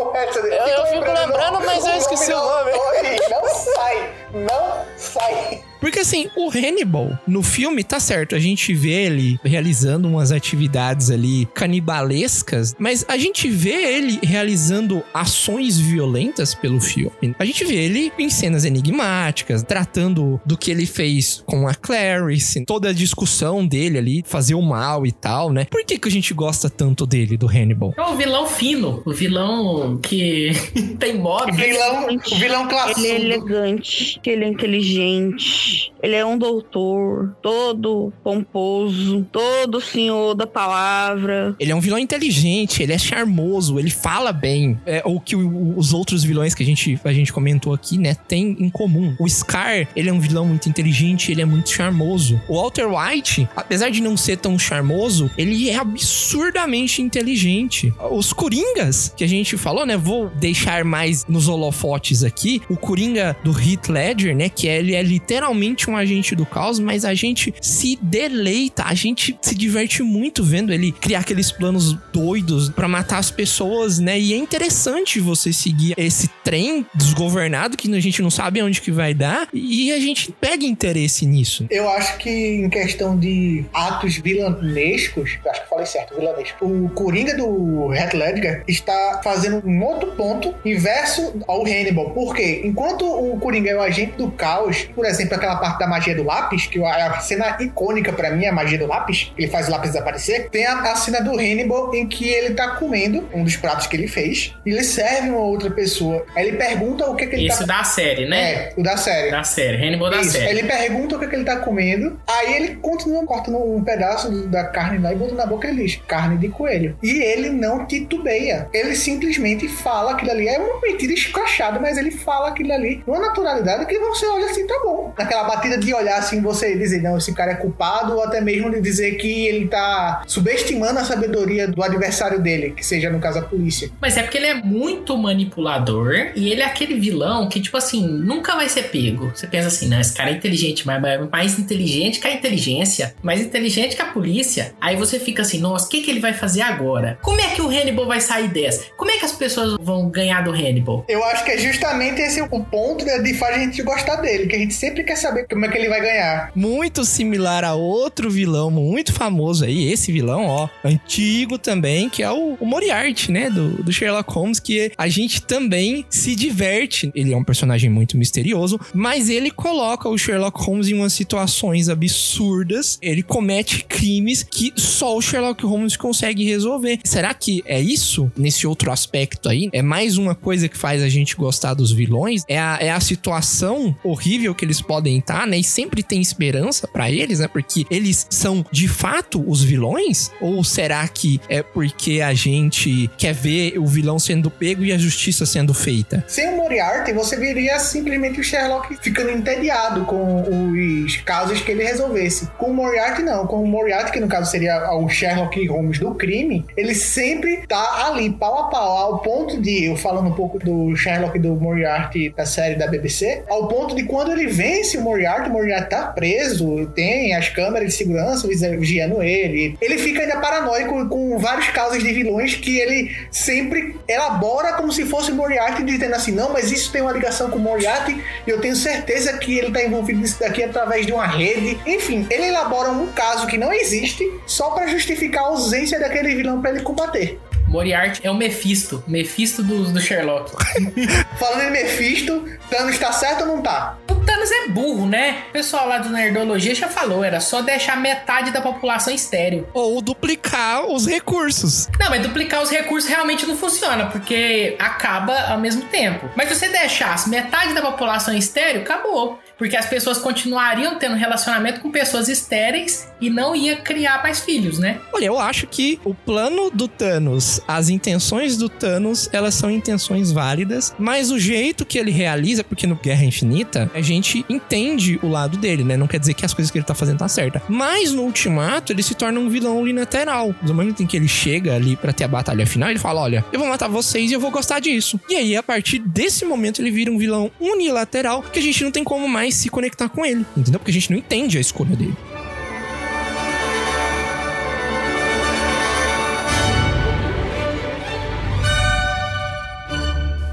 [0.00, 0.54] o resto dele.
[0.56, 2.70] Eu- eu fico lembrando, mas eu esqueci o nome.
[2.72, 5.64] Não, não sai, não sai.
[5.80, 11.10] Porque assim, o Hannibal no filme tá certo, a gente vê ele realizando umas atividades
[11.10, 17.34] ali canibalescas, mas a gente vê ele realizando ações violentas pelo filme.
[17.38, 22.64] A gente vê ele em cenas enigmáticas, tratando do que ele fez com a Clarice,
[22.64, 25.66] toda a discussão dele ali, fazer o mal e tal, né?
[25.70, 27.94] Por que, que a gente gosta tanto dele, do Hannibal?
[27.96, 30.52] É o vilão fino, o vilão que
[30.98, 31.52] tem modo.
[31.52, 33.06] O vilão, o vilão classudo.
[33.06, 35.69] Ele é elegante, ele é inteligente,
[36.02, 41.54] ele é um doutor, todo pomposo, todo senhor da palavra.
[41.58, 44.78] Ele é um vilão inteligente, ele é charmoso, ele fala bem.
[44.86, 48.56] É o que os outros vilões que a gente, a gente comentou aqui, né, tem
[48.58, 49.14] em comum.
[49.18, 52.40] O Scar, ele é um vilão muito inteligente, ele é muito charmoso.
[52.48, 57.92] O Walter White, apesar de não ser tão charmoso, ele é absurdamente inteligente.
[58.10, 62.62] Os Coringas, que a gente falou, né, vou deixar mais nos holofotes aqui.
[62.68, 65.59] O Coringa do Heath Ledger, né, que ele é literalmente
[65.90, 70.72] um agente do caos, mas a gente se deleita, a gente se diverte muito vendo
[70.72, 74.18] ele criar aqueles planos doidos pra matar as pessoas, né?
[74.18, 78.90] E é interessante você seguir esse trem desgovernado que a gente não sabe aonde que
[78.90, 81.66] vai dar e a gente pega interesse nisso.
[81.70, 86.64] Eu acho que em questão de atos vilanescos, acho que falei certo, vilanesco.
[86.64, 92.10] O Coringa do Heath Ledger está fazendo um outro ponto inverso ao Hannibal.
[92.10, 92.62] Por quê?
[92.64, 96.24] Enquanto o Coringa é o agente do caos, por exemplo, aquela parte da magia do
[96.24, 99.68] lápis, que é a cena icônica pra mim, é a magia do lápis, ele faz
[99.68, 103.44] o lápis desaparecer, tem a, a cena do Hannibal em que ele tá comendo um
[103.44, 106.24] dos pratos que ele fez, e ele serve uma outra pessoa.
[106.34, 107.78] Aí ele pergunta o que, que ele Esse tá...
[107.78, 108.52] da série, né?
[108.52, 109.30] É, o da série.
[109.30, 110.50] Da série, Hannibal da Isso, série.
[110.50, 114.64] ele pergunta o que, que ele tá comendo, aí ele continua cortando um pedaço da
[114.64, 116.96] carne lá e bota na boca e ele diz, carne de coelho.
[117.02, 118.68] E ele não titubeia.
[118.72, 120.48] Ele simplesmente fala aquilo ali.
[120.48, 124.66] É uma mentira escrachada, mas ele fala aquilo ali numa naturalidade que você olha assim,
[124.66, 125.14] tá bom.
[125.16, 128.70] Naquela batida de olhar assim, você dizer, não, esse cara é culpado, ou até mesmo
[128.70, 133.38] de dizer que ele tá subestimando a sabedoria do adversário dele, que seja, no caso,
[133.40, 133.90] a polícia.
[134.00, 138.06] Mas é porque ele é muito manipulador e ele é aquele vilão que, tipo assim,
[138.06, 139.32] nunca vai ser pego.
[139.34, 140.00] Você pensa assim, né?
[140.00, 144.06] Esse cara é inteligente, mas mas mais inteligente que a inteligência, mais inteligente que a
[144.06, 144.74] polícia.
[144.80, 147.18] Aí você fica assim, nossa, o que, que ele vai fazer agora?
[147.22, 148.84] Como é que o Hannibal vai sair dessa?
[148.96, 151.04] Como é que as pessoas vão ganhar do Hannibal?
[151.08, 154.46] Eu acho que é justamente esse o ponto né, de fazer a gente gostar dele,
[154.46, 156.52] que a gente sempre quer saber como é que ele vai ganhar.
[156.54, 162.30] Muito similar a outro vilão muito famoso aí, esse vilão, ó, antigo também, que é
[162.30, 167.10] o, o Moriarty, né, do, do Sherlock Holmes, que a gente também se diverte.
[167.14, 171.88] Ele é um personagem muito misterioso, mas ele coloca o Sherlock Holmes em umas situações
[171.88, 177.00] absurdas, ele comete crimes que só o Sherlock Holmes consegue resolver.
[177.04, 179.68] Será que é isso, nesse outro aspecto aí?
[179.72, 182.42] É mais uma coisa que faz a gente gostar dos vilões?
[182.48, 185.58] É a, é a situação horrível que eles podem estar, né?
[185.58, 187.48] E sempre tem esperança pra eles, né?
[187.48, 190.30] Porque eles são de fato os vilões?
[190.40, 194.98] Ou será que é porque a gente quer ver o vilão sendo pego e a
[194.98, 196.24] justiça sendo feita?
[196.28, 200.42] Sem o Moriarty, você veria simplesmente o Sherlock ficando entediado com
[200.72, 202.46] os casos que ele resolvesse.
[202.58, 203.46] Com o Moriarty, não.
[203.46, 208.06] Com o Moriarty, que no caso seria o Sherlock Holmes do crime, ele sempre tá
[208.06, 212.30] ali, pau a pau, ao ponto de, eu falando um pouco do Sherlock do Moriarty
[212.30, 216.06] da série da BBC, ao ponto de quando ele vence o Moriarty, o Moriarty tá
[216.06, 219.76] preso, tem as câmeras de segurança vigiando ele.
[219.80, 225.04] Ele fica ainda paranoico com vários casos de vilões que ele sempre elabora como se
[225.04, 228.50] fosse o Moriarty, dizendo assim: não, mas isso tem uma ligação com o Moriarty e
[228.50, 231.78] eu tenho certeza que ele tá envolvido nisso daqui através de uma rede.
[231.86, 236.60] Enfim, ele elabora um caso que não existe só pra justificar a ausência daquele vilão
[236.60, 237.38] pra ele combater.
[237.70, 240.50] Moriarty é o Mephisto, Mephisto do, do Sherlock.
[241.38, 243.96] Falando em Mephisto, Thanos tá certo ou não tá?
[244.08, 245.44] Não Thanos é burro, né?
[245.48, 249.68] O pessoal lá do Nerdologia já falou, era só deixar metade da população estéreo.
[249.72, 251.88] Ou duplicar os recursos.
[251.98, 256.28] Não, mas duplicar os recursos realmente não funciona, porque acaba ao mesmo tempo.
[256.36, 259.38] Mas se você deixasse metade da população estéreo, acabou.
[259.60, 264.78] Porque as pessoas continuariam tendo relacionamento com pessoas estéreis e não ia criar mais filhos,
[264.78, 264.98] né?
[265.12, 270.32] Olha, eu acho que o plano do Thanos, as intenções do Thanos, elas são intenções
[270.32, 275.28] válidas, mas o jeito que ele realiza, porque no Guerra Infinita, a gente entende o
[275.28, 275.94] lado dele, né?
[275.94, 277.62] Não quer dizer que as coisas que ele tá fazendo tá certa.
[277.68, 280.54] Mas no Ultimato, ele se torna um vilão unilateral.
[280.62, 283.44] No momento em que ele chega ali pra ter a batalha final, ele fala: Olha,
[283.52, 285.20] eu vou matar vocês e eu vou gostar disso.
[285.28, 288.90] E aí, a partir desse momento, ele vira um vilão unilateral que a gente não
[288.90, 290.78] tem como mais se conectar com ele, entendeu?
[290.78, 292.16] Porque a gente não entende a escolha dele.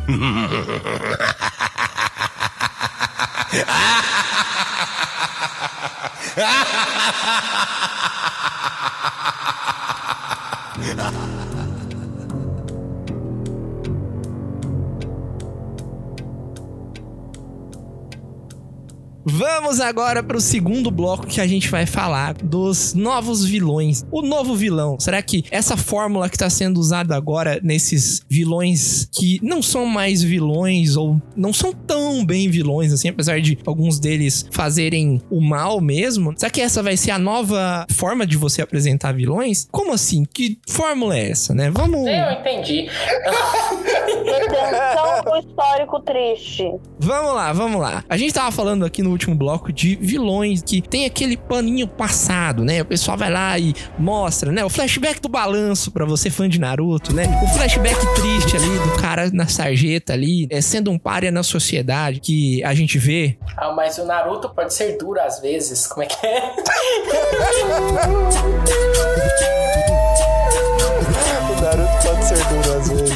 [19.29, 24.05] Vamos agora para o segundo bloco que a gente vai falar dos novos vilões.
[24.09, 24.97] O novo vilão.
[24.99, 30.23] Será que essa fórmula que está sendo usada agora nesses vilões que não são mais
[30.23, 35.81] vilões ou não são tão bem vilões assim, apesar de alguns deles fazerem o mal
[35.81, 36.33] mesmo?
[36.37, 39.67] Será que essa vai ser a nova forma de você apresentar vilões?
[39.69, 40.23] Como assim?
[40.23, 41.69] Que fórmula é essa, né?
[41.69, 42.07] Vamos.
[42.07, 42.87] Eu entendi.
[44.27, 46.71] Atenção, o histórico triste.
[46.99, 48.03] Vamos lá, vamos lá.
[48.09, 52.63] A gente tava falando aqui no último bloco de vilões que tem aquele paninho passado,
[52.65, 52.81] né?
[52.81, 54.63] O pessoal vai lá e mostra, né?
[54.65, 57.25] O flashback do balanço pra você fã de Naruto, né?
[57.43, 62.19] O flashback triste ali do cara na sarjeta ali, é, sendo um párea na sociedade
[62.19, 63.37] que a gente vê.
[63.55, 65.87] Ah, mas o Naruto pode ser duro às vezes.
[65.87, 66.53] Como é que é?
[71.49, 73.06] O Naruto pode ser duro às vezes.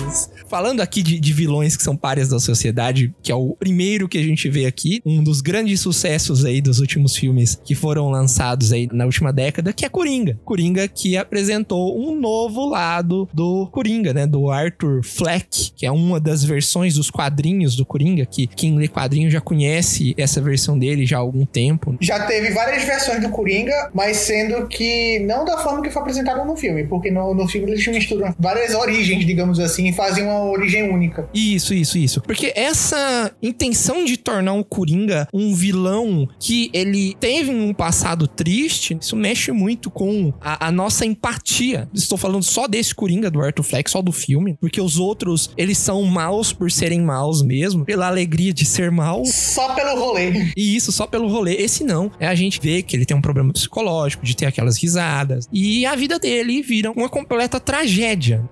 [0.51, 4.17] Falando aqui de, de vilões que são páreas da sociedade, que é o primeiro que
[4.17, 8.73] a gente vê aqui, um dos grandes sucessos aí dos últimos filmes que foram lançados
[8.73, 10.37] aí na última década, que é Coringa.
[10.43, 14.27] Coringa que apresentou um novo lado do Coringa, né?
[14.27, 18.89] Do Arthur Fleck, que é uma das versões dos quadrinhos do Coringa, que quem lê
[18.89, 21.95] quadrinho já conhece essa versão dele já há algum tempo.
[22.01, 26.45] Já teve várias versões do Coringa, mas sendo que não da forma que foi apresentado
[26.45, 30.40] no filme, porque no, no filme eles misturam várias origens, digamos assim, e fazem uma
[30.49, 31.30] origem única.
[31.34, 32.21] Isso, isso, isso.
[32.21, 38.97] Porque essa intenção de tornar o Coringa um vilão que ele teve um passado triste,
[38.99, 41.88] isso mexe muito com a, a nossa empatia.
[41.93, 45.77] Estou falando só desse Coringa do Arthur Fleck, só do filme, porque os outros, eles
[45.77, 49.25] são maus por serem maus mesmo, pela alegria de ser mal.
[49.25, 50.51] Só pelo rolê.
[50.56, 51.56] E isso só pelo rolê.
[51.56, 52.12] Esse não.
[52.19, 55.47] É a gente vê que ele tem um problema psicológico, de ter aquelas risadas.
[55.51, 58.43] E a vida dele vira uma completa tragédia.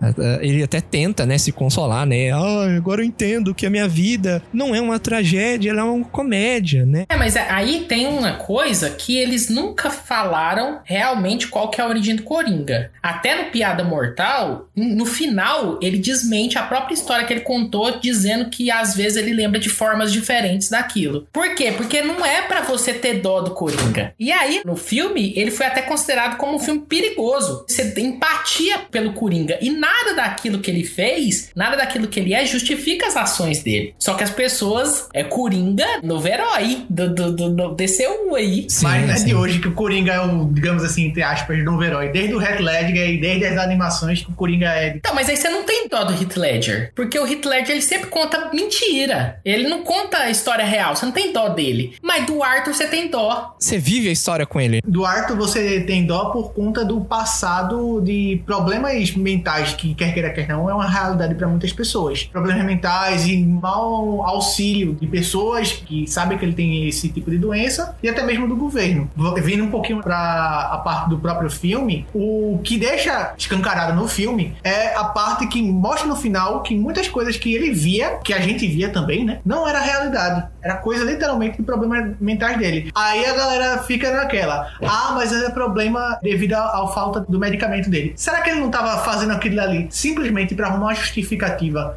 [0.41, 2.31] Ele até tenta, né, se consolar, né?
[2.31, 6.05] Ah, agora eu entendo que a minha vida não é uma tragédia, ela é uma
[6.05, 7.05] comédia, né?
[7.09, 11.87] É, mas aí tem uma coisa que eles nunca falaram realmente qual que é a
[11.87, 12.91] origem do Coringa.
[13.01, 18.49] Até no Piada Mortal, no final, ele desmente a própria história que ele contou, dizendo
[18.49, 21.27] que às vezes ele lembra de formas diferentes daquilo.
[21.31, 21.71] Por quê?
[21.71, 24.13] Porque não é pra você ter dó do Coringa.
[24.19, 27.65] E aí, no filme, ele foi até considerado como um filme perigoso.
[27.67, 29.57] Você tem empatia pelo Coringa.
[29.61, 33.93] E nada daquilo que ele fez, nada daquilo que ele é, justifica as ações dele.
[33.99, 38.65] Só que as pessoas é Coringa novo herói do, do, do, do DCU aí.
[38.69, 39.25] Sim, mas não é sim.
[39.25, 42.09] de hoje que o Coringa é o, digamos assim, entre aspas, novo herói.
[42.09, 44.95] Desde o Heath Ledger e desde as animações que o Coringa é.
[44.95, 46.91] Então, mas aí você não tem dó do Heath Ledger.
[46.95, 49.39] Porque o Heath Ledger, ele sempre conta mentira.
[49.43, 50.95] Ele não conta a história real.
[50.95, 51.95] Você não tem dó dele.
[52.01, 53.55] Mas do Arthur, você tem dó.
[53.59, 54.81] Você vive a história com ele.
[54.85, 60.29] Do Arthur você tem dó por conta do passado de problemas mentais, que quer queira,
[60.31, 62.23] quer não, é uma realidade para muitas pessoas.
[62.23, 67.37] Problemas mentais e mau auxílio de pessoas que sabem que ele tem esse tipo de
[67.37, 69.09] doença e até mesmo do governo.
[69.41, 74.55] Vindo um pouquinho para a parte do próprio filme, o que deixa escancarado no filme
[74.63, 78.39] é a parte que mostra no final que muitas coisas que ele via, que a
[78.39, 80.47] gente via também, né, não era realidade.
[80.61, 82.91] Era coisa literalmente de problemas mentais dele.
[82.93, 88.13] Aí a galera fica naquela, ah, mas é problema devido à falta do medicamento dele.
[88.15, 91.38] Será que ele não tava fazendo aquilo ali simplesmente para arrumar uma justificativa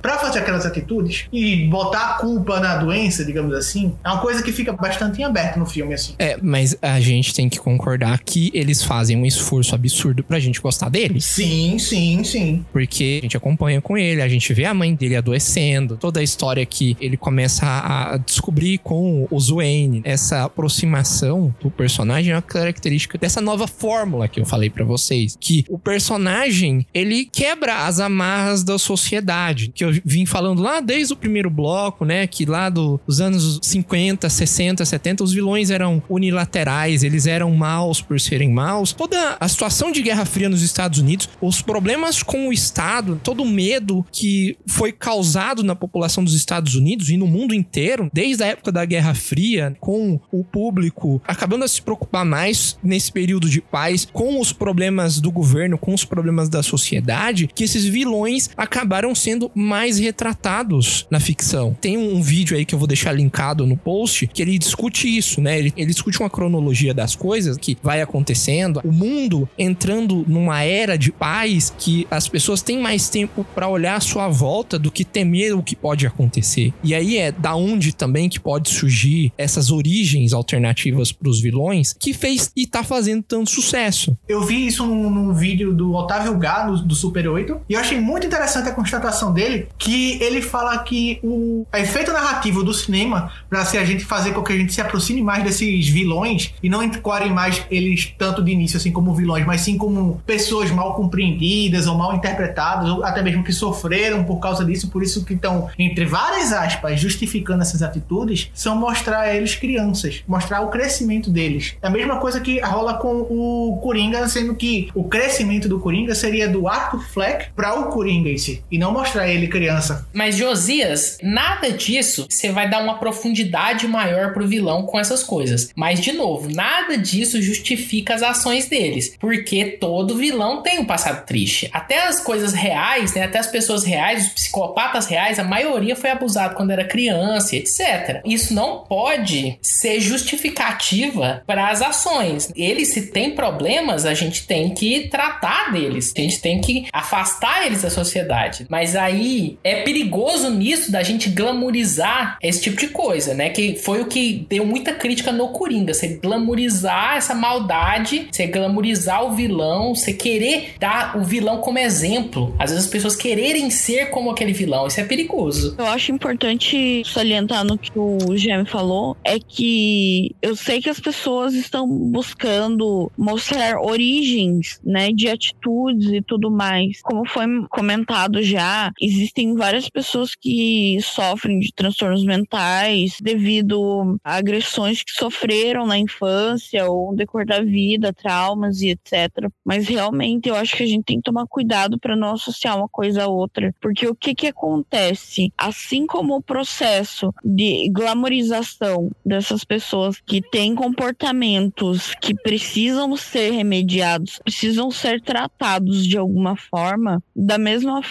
[0.00, 3.94] para fazer aquelas atitudes e botar a culpa na doença, digamos assim?
[4.04, 6.14] É uma coisa que fica bastante em aberto no filme, assim.
[6.18, 10.60] É, mas a gente tem que concordar que eles fazem um esforço absurdo pra gente
[10.60, 11.24] gostar deles.
[11.24, 12.64] Sim, sim, sim.
[12.72, 16.22] Porque a gente acompanha com ele, a gente vê a mãe dele adoecendo, toda a
[16.22, 22.36] história que ele começa a descobrir descobri com o Zuane, essa aproximação do personagem é
[22.36, 27.86] uma característica dessa nova fórmula que eu falei pra vocês, que o personagem, ele quebra
[27.86, 29.31] as amarras da sociedade,
[29.74, 33.58] que eu vim falando lá desde o primeiro bloco, né, que lá do- dos anos
[33.62, 38.92] 50, 60, 70, os vilões eram unilaterais, eles eram maus por serem maus.
[38.92, 43.42] Toda a situação de Guerra Fria nos Estados Unidos, os problemas com o Estado, todo
[43.42, 48.42] o medo que foi causado na população dos Estados Unidos e no mundo inteiro, desde
[48.42, 53.48] a época da Guerra Fria, com o público acabando a se preocupar mais nesse período
[53.48, 58.50] de paz com os problemas do governo, com os problemas da sociedade, que esses vilões
[58.56, 61.76] acabaram sendo mais retratados na ficção.
[61.80, 65.40] Tem um vídeo aí que eu vou deixar linkado no post que ele discute isso,
[65.40, 65.58] né?
[65.58, 70.96] Ele, ele discute uma cronologia das coisas que vai acontecendo, o mundo entrando numa era
[70.98, 75.04] de paz que as pessoas têm mais tempo para olhar à sua volta do que
[75.04, 76.72] temer o que pode acontecer.
[76.82, 81.94] E aí é da onde também que pode surgir essas origens alternativas para os vilões
[81.98, 84.16] que fez e tá fazendo tanto sucesso.
[84.28, 87.80] Eu vi isso num, num vídeo do Otávio Gá, do, do Super 8, e eu
[87.80, 93.30] achei muito interessante a constatação dele, que ele fala que o efeito narrativo do cinema,
[93.48, 96.68] pra se a gente fazer com que a gente se aproxime mais desses vilões, e
[96.68, 100.94] não enquadre mais eles tanto de início assim como vilões, mas sim como pessoas mal
[100.94, 105.34] compreendidas ou mal interpretadas, ou até mesmo que sofreram por causa disso, por isso que
[105.34, 111.74] estão, entre várias aspas, justificando essas atitudes, são mostrar eles crianças, mostrar o crescimento deles.
[111.82, 116.14] É a mesma coisa que rola com o Coringa, sendo que o crescimento do Coringa
[116.14, 120.06] seria do Arthur Fleck para o Coringa em si, e não mostrar ele criança.
[120.12, 125.70] Mas Josias, nada disso você vai dar uma profundidade maior pro vilão com essas coisas.
[125.74, 131.26] Mas de novo, nada disso justifica as ações deles, porque todo vilão tem um passado
[131.26, 131.68] triste.
[131.72, 136.10] Até as coisas reais, né, até as pessoas reais, os psicopatas reais, a maioria foi
[136.10, 138.20] abusado quando era criança, etc.
[138.24, 142.52] Isso não pode ser justificativa para as ações.
[142.54, 146.12] Eles se tem problemas, a gente tem que tratar deles.
[146.16, 148.66] A gente tem que afastar eles da sociedade.
[148.68, 153.50] Mas aí é perigoso nisso da gente glamorizar esse tipo de coisa, né?
[153.50, 155.94] Que foi o que deu muita crítica no Coringa.
[155.94, 162.54] Você glamorizar essa maldade, você glamorizar o vilão, você querer dar o vilão como exemplo.
[162.58, 164.86] Às vezes as pessoas quererem ser como aquele vilão.
[164.86, 165.74] Isso é perigoso.
[165.78, 171.00] Eu acho importante salientar no que o Gem falou é que eu sei que as
[171.00, 177.00] pessoas estão buscando mostrar origens, né, de atitudes e tudo mais.
[177.02, 185.02] Como foi comentado já, existem várias pessoas que sofrem de transtornos mentais devido a agressões
[185.02, 189.48] que sofreram na infância ou no decorrer da vida, traumas e etc.
[189.64, 192.88] Mas realmente eu acho que a gente tem que tomar cuidado para não associar uma
[192.88, 195.52] coisa a outra, porque o que que acontece?
[195.56, 204.40] Assim como o processo de glamorização dessas pessoas que têm comportamentos que precisam ser remediados,
[204.42, 208.02] precisam ser tratados de alguma forma, da mesma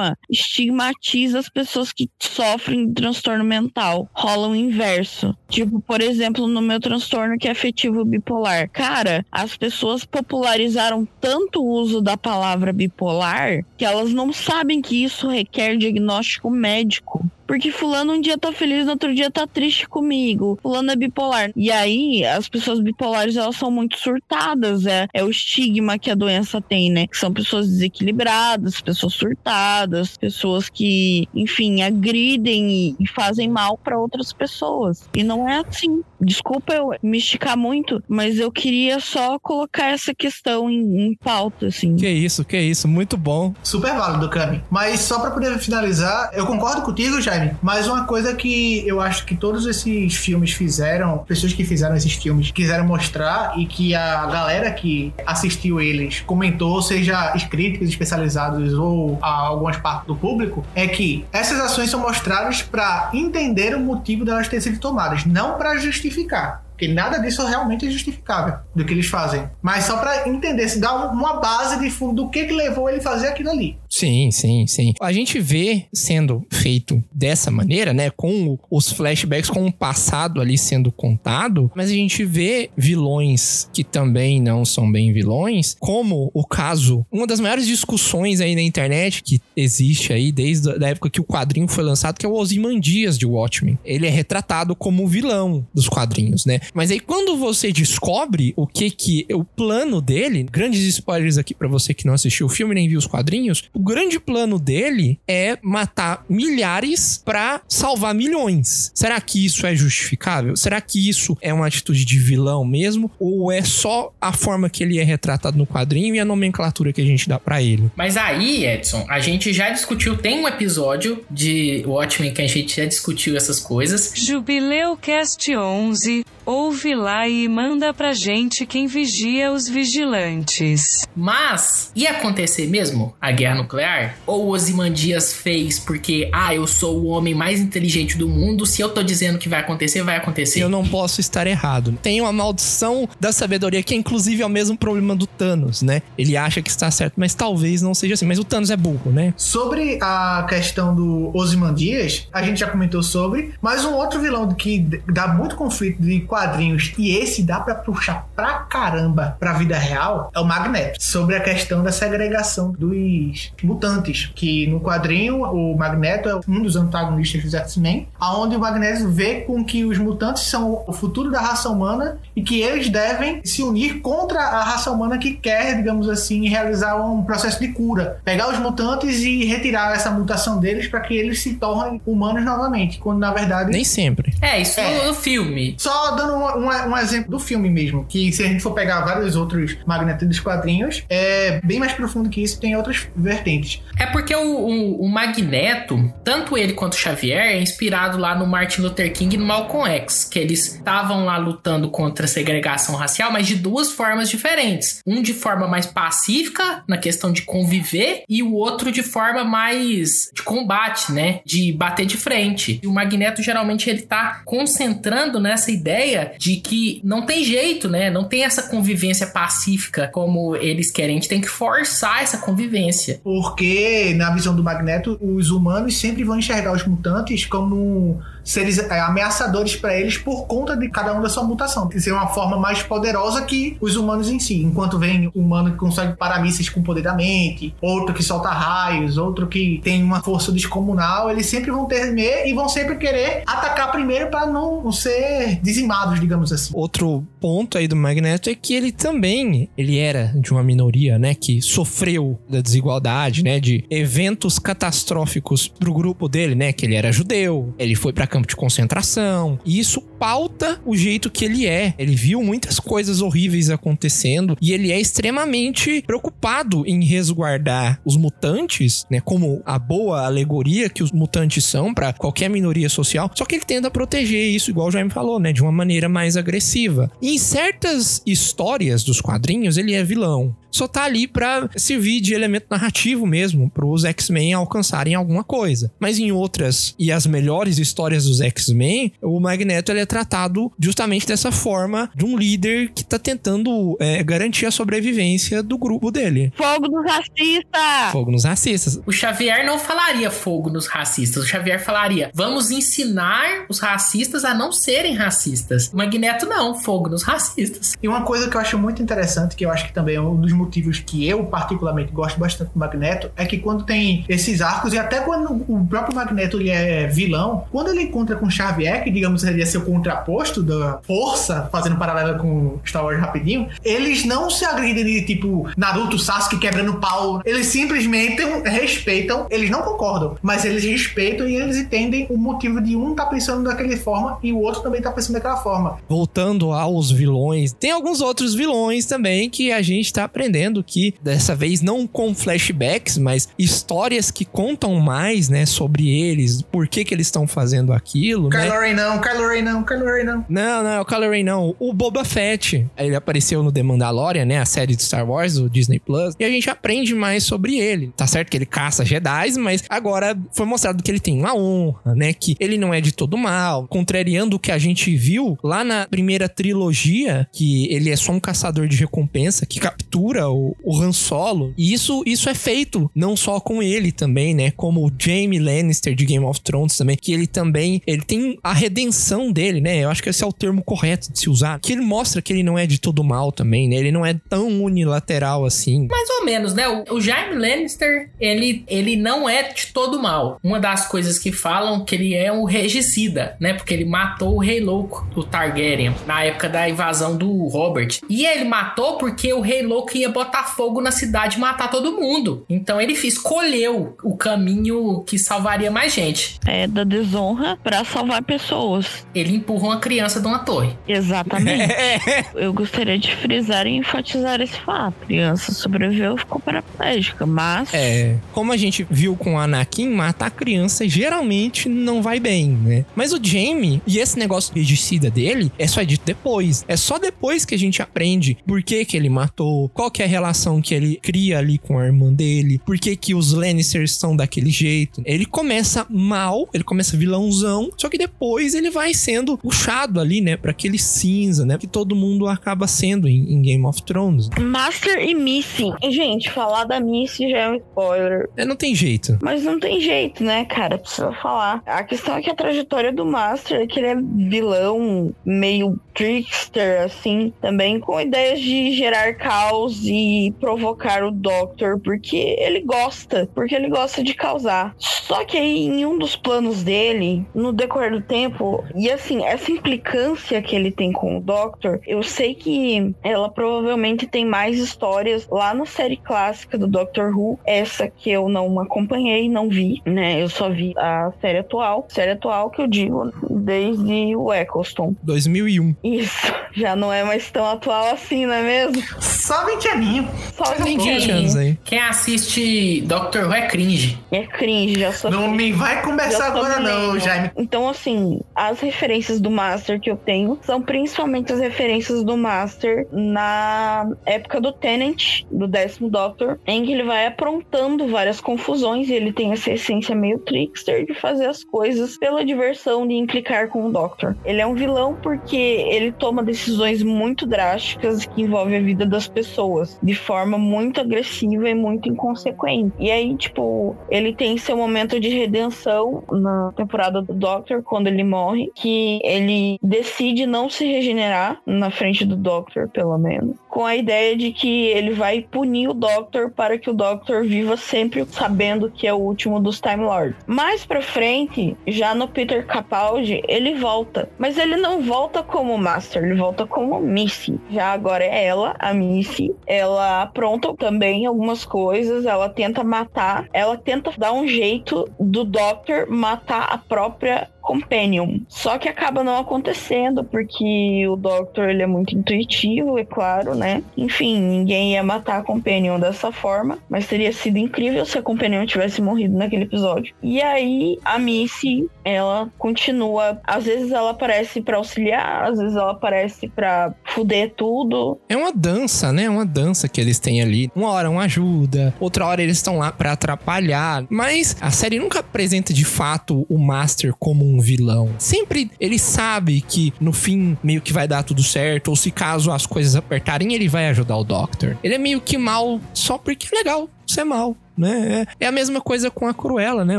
[0.00, 4.08] forma, estigmatiza as pessoas que sofrem de transtorno mental.
[4.14, 5.36] Rola o inverso.
[5.48, 8.68] Tipo, por exemplo, no meu transtorno que é afetivo bipolar.
[8.70, 15.04] Cara, as pessoas popularizaram tanto o uso da palavra bipolar que elas não sabem que
[15.04, 17.28] isso requer diagnóstico médico.
[17.50, 20.56] Porque fulano um dia tá feliz, no outro dia tá triste comigo.
[20.62, 21.50] Fulano é bipolar.
[21.56, 24.86] E aí, as pessoas bipolares, elas são muito surtadas.
[24.86, 27.08] É, é o estigma que a doença tem, né?
[27.08, 33.98] Que são pessoas desequilibradas, pessoas surtadas, pessoas que, enfim, agridem e, e fazem mal para
[33.98, 35.08] outras pessoas.
[35.12, 36.04] E não é assim.
[36.20, 41.66] Desculpa eu me esticar muito, mas eu queria só colocar essa questão em, em pauta,
[41.66, 41.96] assim.
[41.96, 43.52] Que isso, que isso, muito bom.
[43.64, 44.62] Super válido, Cami.
[44.70, 47.39] Mas só pra poder finalizar, eu concordo contigo, Jaime.
[47.62, 52.12] Mas uma coisa que eu acho que todos esses filmes fizeram, pessoas que fizeram esses
[52.12, 58.74] filmes quiseram mostrar e que a galera que assistiu eles comentou, seja os críticos especializados
[58.74, 64.24] ou algumas partes do público, é que essas ações são mostradas pra entender o motivo
[64.24, 66.62] delas terem sido tomadas, não pra justificar.
[66.80, 69.42] Porque nada disso realmente é justificável do que eles fazem.
[69.60, 72.88] Mas só pra entender, se dá um- uma base de fundo do que, que levou
[72.88, 73.76] ele a fazer aquilo ali.
[73.86, 74.94] Sim, sim, sim.
[74.98, 78.08] A gente vê sendo feito dessa maneira, né?
[78.08, 83.84] Com os flashbacks, com o passado ali sendo contado, mas a gente vê vilões que
[83.84, 89.22] também não são bem vilões, como o caso, uma das maiores discussões aí na internet
[89.22, 93.18] que existe aí desde a época que o quadrinho foi lançado, que é o Ozymandias
[93.18, 93.78] de Watchmen.
[93.84, 96.60] Ele é retratado como vilão dos quadrinhos, né?
[96.74, 101.68] Mas aí quando você descobre o que que o plano dele, grandes spoilers aqui pra
[101.68, 105.58] você que não assistiu o filme nem viu os quadrinhos, o grande plano dele é
[105.62, 108.90] matar milhares pra salvar milhões.
[108.94, 110.56] Será que isso é justificável?
[110.56, 114.82] Será que isso é uma atitude de vilão mesmo ou é só a forma que
[114.82, 117.90] ele é retratado no quadrinho e a nomenclatura que a gente dá pra ele?
[117.96, 122.76] Mas aí, Edson, a gente já discutiu, tem um episódio de Watchmen que a gente
[122.76, 124.12] já discutiu essas coisas.
[124.14, 131.06] Jubileu Cast 11, ouve lá e manda pra gente quem vigia os vigilantes.
[131.14, 134.16] Mas, ia acontecer mesmo a guerra nuclear?
[134.26, 138.82] Ou o Ozymandias fez porque, ah, eu sou o homem mais inteligente do mundo, se
[138.82, 140.60] eu tô dizendo que vai acontecer, vai acontecer?
[140.60, 141.96] Eu não posso estar errado.
[142.02, 146.02] Tem uma maldição da sabedoria que inclusive é o mesmo problema do Thanos, né?
[146.18, 148.26] Ele acha que está certo, mas talvez não seja assim.
[148.26, 149.32] Mas o Thanos é burro, né?
[149.36, 154.80] Sobre a questão do Ozymandias, a gente já comentou sobre, mas um outro vilão que
[155.06, 160.30] dá muito conflito de quadrinhos e esse dá pra puxar pra caramba pra vida real
[160.34, 161.02] é o Magneto.
[161.02, 166.76] Sobre a questão da segregação dos mutantes, que no quadrinho o Magneto é um dos
[166.76, 171.40] antagonistas dos X-Men, aonde o Magneto vê com que os mutantes são o futuro da
[171.40, 176.08] raça humana e que eles devem se unir contra a raça humana que quer, digamos
[176.08, 178.18] assim, realizar um processo de cura.
[178.24, 182.98] Pegar os mutantes e retirar essa mutação deles para que eles se tornem humanos novamente,
[182.98, 184.32] quando na verdade Nem sempre.
[184.40, 184.98] É, isso É.
[185.02, 185.74] no, no filme.
[185.78, 189.00] só dando um, um- um exemplo do filme mesmo, que se a gente for pegar
[189.02, 193.82] vários outros Magneto dos quadrinhos, é bem mais profundo que isso, tem outras vertentes.
[193.98, 198.46] É porque o, o- o Magneto, tanto ele quanto o Xavier, é inspirado lá no
[198.46, 202.94] Martin Luther King e no Malcolm X, que eles estavam lá lutando contra a segregação
[202.94, 205.00] racial, mas de duas formas diferentes.
[205.06, 210.30] Um de forma mais pacífica, na questão de conviver, e o outro de forma mais
[210.34, 211.40] de combate, né?
[211.44, 212.80] De bater de frente.
[212.82, 218.10] E o Magneto, geralmente, ele tá concentrando nessa ideia de que não tem jeito, né?
[218.10, 221.16] Não tem essa convivência pacífica como eles querem.
[221.16, 223.20] A gente tem que forçar essa convivência.
[223.22, 229.00] Porque, na visão do Magneto, os humanos sempre vão enxergar os mutantes como seres é,
[229.00, 231.88] ameaçadores para eles por conta de cada um da sua mutação.
[231.88, 234.62] De ser uma forma mais poderosa que os humanos em si.
[234.62, 239.16] Enquanto vem humano que consegue parar mísseis com poder da mente, outro que solta raios,
[239.16, 243.90] outro que tem uma força descomunal, eles sempre vão temer e vão sempre querer atacar
[243.90, 246.72] primeiro para não ser dizimados, digamos assim.
[246.74, 251.34] Outro ponto aí do Magneto é que ele também, ele era de uma minoria, né,
[251.34, 257.12] que sofreu da desigualdade, né, de eventos catastróficos pro grupo dele, né, que ele era
[257.12, 261.94] judeu, ele foi pra campo de concentração, e isso pauta o jeito que ele é.
[261.98, 269.06] Ele viu muitas coisas horríveis acontecendo e ele é extremamente preocupado em resguardar os mutantes,
[269.10, 273.30] né, como a boa alegoria que os mutantes são pra qualquer minoria social.
[273.34, 276.36] Só que ele tenta proteger isso, igual o Jaime falou, né, de uma maneira mais
[276.36, 277.10] agressiva.
[277.22, 280.54] E em certas histórias dos quadrinhos, ele é vilão.
[280.70, 285.90] Só tá ali pra servir de elemento narrativo mesmo, pros X-Men alcançarem alguma coisa.
[285.98, 291.24] Mas em outras e as melhores histórias dos X-Men, o Magneto ele é tratado justamente
[291.24, 296.52] dessa forma de um líder que tá tentando é, garantir a sobrevivência do grupo dele.
[296.56, 298.10] Fogo dos racistas!
[298.10, 299.00] Fogo nos racistas.
[299.06, 301.44] O Xavier não falaria fogo nos racistas.
[301.44, 305.88] O Xavier falaria: vamos ensinar os racistas a não serem racistas.
[305.92, 307.96] O Magneto não, fogo nos racistas.
[308.02, 310.40] E uma coisa que eu acho muito interessante, que eu acho que também é um
[310.40, 314.92] dos motivos que eu particularmente gosto bastante do Magneto, é que quando tem esses arcos,
[314.92, 319.10] e até quando o próprio Magneto ele é vilão, quando ele encontra com Xavier, que
[319.10, 324.64] digamos seria seu contraposto da força, fazendo paralelo com Star Wars rapidinho, eles não se
[324.64, 327.42] agridem de tipo Naruto, Sasuke quebrando pau.
[327.44, 332.96] Eles simplesmente respeitam, eles não concordam, mas eles respeitam e eles entendem o motivo de
[332.96, 335.98] um tá pensando daquela forma e o outro também tá pensando daquela forma.
[336.08, 341.54] Voltando aos vilões, tem alguns outros vilões também que a gente tá aprendendo que dessa
[341.54, 347.12] vez não com flashbacks, mas histórias que contam mais, né, sobre eles, por que que
[347.12, 348.62] eles estão fazendo aquilo, né?
[348.62, 350.44] Kylo Ren não, Kylo Ren não, Kylo Ren não.
[350.48, 351.74] Não, não, é o Kylo Ren não.
[351.78, 352.86] O Boba Fett.
[352.96, 354.58] Ele apareceu no The Mandalorian, né?
[354.58, 356.34] A série de Star Wars, do Disney Plus.
[356.38, 358.12] E a gente aprende mais sobre ele.
[358.16, 362.14] Tá certo que ele caça Jedi, mas agora foi mostrado que ele tem uma honra,
[362.14, 362.32] né?
[362.32, 363.88] Que ele não é de todo mal.
[363.88, 368.40] Contrariando o que a gente viu lá na primeira trilogia, que ele é só um
[368.40, 371.74] caçador de recompensa que captura o, o Han Solo.
[371.76, 374.70] E isso, isso é feito não só com ele também, né?
[374.70, 378.72] Como o Jaime Lannister de Game of Thrones também, que ele também ele tem a
[378.72, 380.04] redenção dele, dele, né?
[380.04, 381.80] Eu acho que esse é o termo correto de se usar.
[381.80, 383.96] Que ele mostra que ele não é de todo mal também, né?
[383.96, 386.06] Ele não é tão unilateral assim.
[386.08, 386.86] Mais ou menos, né?
[386.88, 390.60] O, o Jaime Lannister, ele, ele não é de todo mal.
[390.62, 393.74] Uma das coisas que falam que ele é um regicida, né?
[393.74, 398.20] Porque ele matou o Rei Louco, o Targaryen, na época da invasão do Robert.
[398.28, 402.12] E ele matou porque o Rei Louco ia botar fogo na cidade e matar todo
[402.12, 402.64] mundo.
[402.68, 406.58] Então ele escolheu o caminho que salvaria mais gente.
[406.66, 409.26] É da desonra pra salvar pessoas.
[409.34, 410.96] Ele empurra uma criança de uma torre.
[411.06, 411.94] Exatamente.
[412.54, 415.14] Eu gostaria de frisar e enfatizar esse fato.
[415.22, 420.08] A criança sobreviveu e ficou paraplégica, mas É, como a gente viu com o Anakin,
[420.10, 423.04] matar criança geralmente não vai bem, né?
[423.14, 426.84] Mas o Jaime e esse negócio regicida dele é só dito depois.
[426.88, 430.24] É só depois que a gente aprende por que que ele matou, qual que é
[430.24, 434.14] a relação que ele cria ali com a irmã dele, por que que os Lannisters
[434.14, 435.22] são daquele jeito.
[435.24, 440.56] Ele começa mal, ele começa vilãozão, só que depois ele vai sendo puxado ali, né,
[440.56, 444.48] pra aquele cinza, né, que todo mundo acaba sendo em, em Game of Thrones.
[444.58, 445.92] Master e Missy.
[446.10, 448.48] Gente, falar da Missy já é um spoiler.
[448.56, 449.38] É, não tem jeito.
[449.42, 450.98] Mas não tem jeito, né, cara?
[450.98, 451.82] Precisa falar.
[451.86, 457.02] A questão é que a trajetória do Master é que ele é vilão, meio trickster,
[457.02, 463.74] assim, também com ideias de gerar caos e provocar o Doctor, porque ele gosta, porque
[463.74, 464.94] ele gosta de causar.
[464.98, 469.70] Só que aí, em um dos planos dele, no decorrer do tempo, e assim, essa
[469.70, 475.46] implicância que ele tem com o Doctor, eu sei que ela provavelmente tem mais histórias
[475.50, 480.42] lá na série clássica do Doctor Who, essa que eu não acompanhei, não vi, né?
[480.42, 485.14] Eu só vi a série atual, série atual que eu digo desde o Eccleston.
[485.22, 485.94] 2001.
[486.02, 489.02] Isso, já não é mais tão atual assim, não é mesmo?
[489.20, 490.26] Só 20 aninhos.
[490.56, 491.36] Só um Tem 20 pouquinho.
[491.36, 491.78] anos aí.
[491.84, 494.18] Quem assiste Doctor Who é cringe.
[494.30, 497.18] É cringe, já sou Não me vai conversar agora, não.
[497.18, 497.50] Jaime.
[497.56, 503.06] Então, assim, as referências do Master que eu tenho são principalmente as referências do Master
[503.12, 509.14] na época do Tenant, do décimo Doctor, em que ele vai aprontando várias confusões e
[509.14, 513.86] ele tem essa essência meio trickster de fazer as coisas pela diversão de implicar com
[513.86, 514.34] o Doctor.
[514.44, 519.28] Ele é um vilão porque ele toma decisões muito drásticas que envolvem a vida das
[519.28, 522.94] pessoas de forma muito agressiva e muito inconsequente.
[522.98, 528.24] E aí, tipo, ele tem seu momento de redenção na temporada do Doctor, quando ele
[528.24, 533.96] morre, que ele decide não se regenerar na frente do Doctor, pelo menos, com a
[533.96, 538.90] ideia de que ele vai punir o Doctor para que o Doctor viva sempre sabendo
[538.90, 540.36] que é o último dos Time Lords.
[540.46, 546.24] Mais pra frente, já no Peter Capaldi, ele volta, mas ele não volta como Master,
[546.24, 547.58] ele volta como Missy.
[547.70, 553.76] Já agora é ela, a Missy, ela apronta também algumas coisas, ela tenta matar, ela
[553.76, 558.40] tenta dar um jeito do Doctor matar a própria Companion.
[558.48, 563.82] Só que acaba não acontecendo, porque o Doctor ele é muito intuitivo, é claro, né?
[563.96, 568.66] Enfim, ninguém ia matar a Companion dessa forma, mas teria sido incrível se a Companion
[568.66, 570.14] tivesse morrido naquele episódio.
[570.22, 573.40] E aí, a Missy, ela continua.
[573.44, 578.18] Às vezes ela aparece pra auxiliar, às vezes ela aparece pra fuder tudo.
[578.28, 579.28] É uma dança, né?
[579.28, 580.70] Uma dança que eles têm ali.
[580.74, 584.04] Uma hora um ajuda, outra hora eles estão lá pra atrapalhar.
[584.08, 588.10] Mas a série nunca apresenta de fato o Master como um vilão.
[588.18, 592.52] Sempre ele sabe que no fim meio que vai dar tudo certo, ou se caso
[592.52, 594.76] as coisas apertarem, ele vai ajudar o Doctor.
[594.84, 597.56] Ele é meio que mal só porque é legal ser mal.
[597.80, 598.26] Né?
[598.38, 599.98] É é a mesma coisa com a Cruella, né?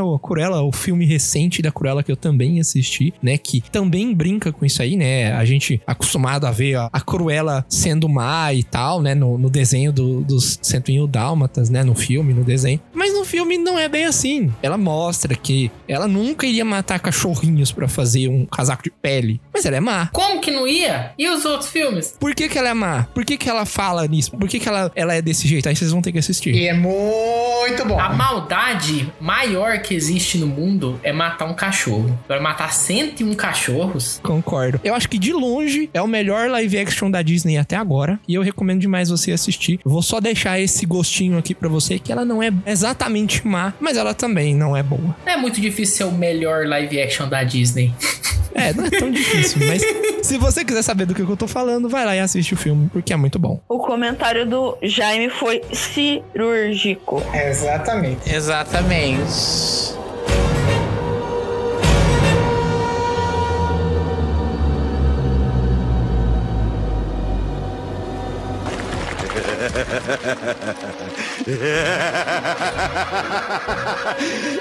[0.00, 3.38] O Cruella, o filme recente da Cruella que eu também assisti, né?
[3.38, 5.32] Que também brinca com isso aí, né?
[5.32, 9.14] A gente acostumado a ver a, a Cruella sendo má e tal, né?
[9.14, 11.82] No, no desenho do, dos 101 Dálmatas, né?
[11.82, 12.80] No filme, no desenho.
[12.92, 14.52] Mas no filme não é bem assim.
[14.62, 19.40] Ela mostra que ela nunca iria matar cachorrinhos pra fazer um casaco de pele.
[19.54, 20.08] Mas ela é má.
[20.12, 21.12] Como que não ia?
[21.16, 22.16] E os outros filmes?
[22.18, 23.04] Por que, que ela é má?
[23.14, 24.32] Por que, que ela fala nisso?
[24.32, 25.68] Por que, que ela, ela é desse jeito?
[25.68, 26.54] Aí vocês vão ter que assistir.
[26.54, 27.98] E é muito bom.
[27.98, 32.18] A maldade maior que existe no mundo é matar um cachorro.
[32.24, 34.20] Agora, matar 101 cachorros.
[34.22, 34.80] Concordo.
[34.84, 38.18] Eu acho que de longe é o melhor live action da Disney até agora.
[38.26, 39.80] E eu recomendo demais você assistir.
[39.84, 43.72] Eu vou só deixar esse gostinho aqui pra você, que ela não é exatamente má,
[43.80, 45.16] mas ela também não é boa.
[45.24, 47.92] Não é muito difícil ser o melhor live action da Disney.
[48.54, 49.82] É, não é tão difícil, mas
[50.22, 52.88] se você quiser saber do que eu tô falando, vai lá e assiste o filme,
[52.92, 53.60] porque é muito bom.
[53.68, 57.22] O comentário do Jaime foi cirúrgico.
[57.62, 58.34] Exatamente.
[58.34, 59.92] Exatamente.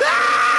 [0.04, 0.48] ah!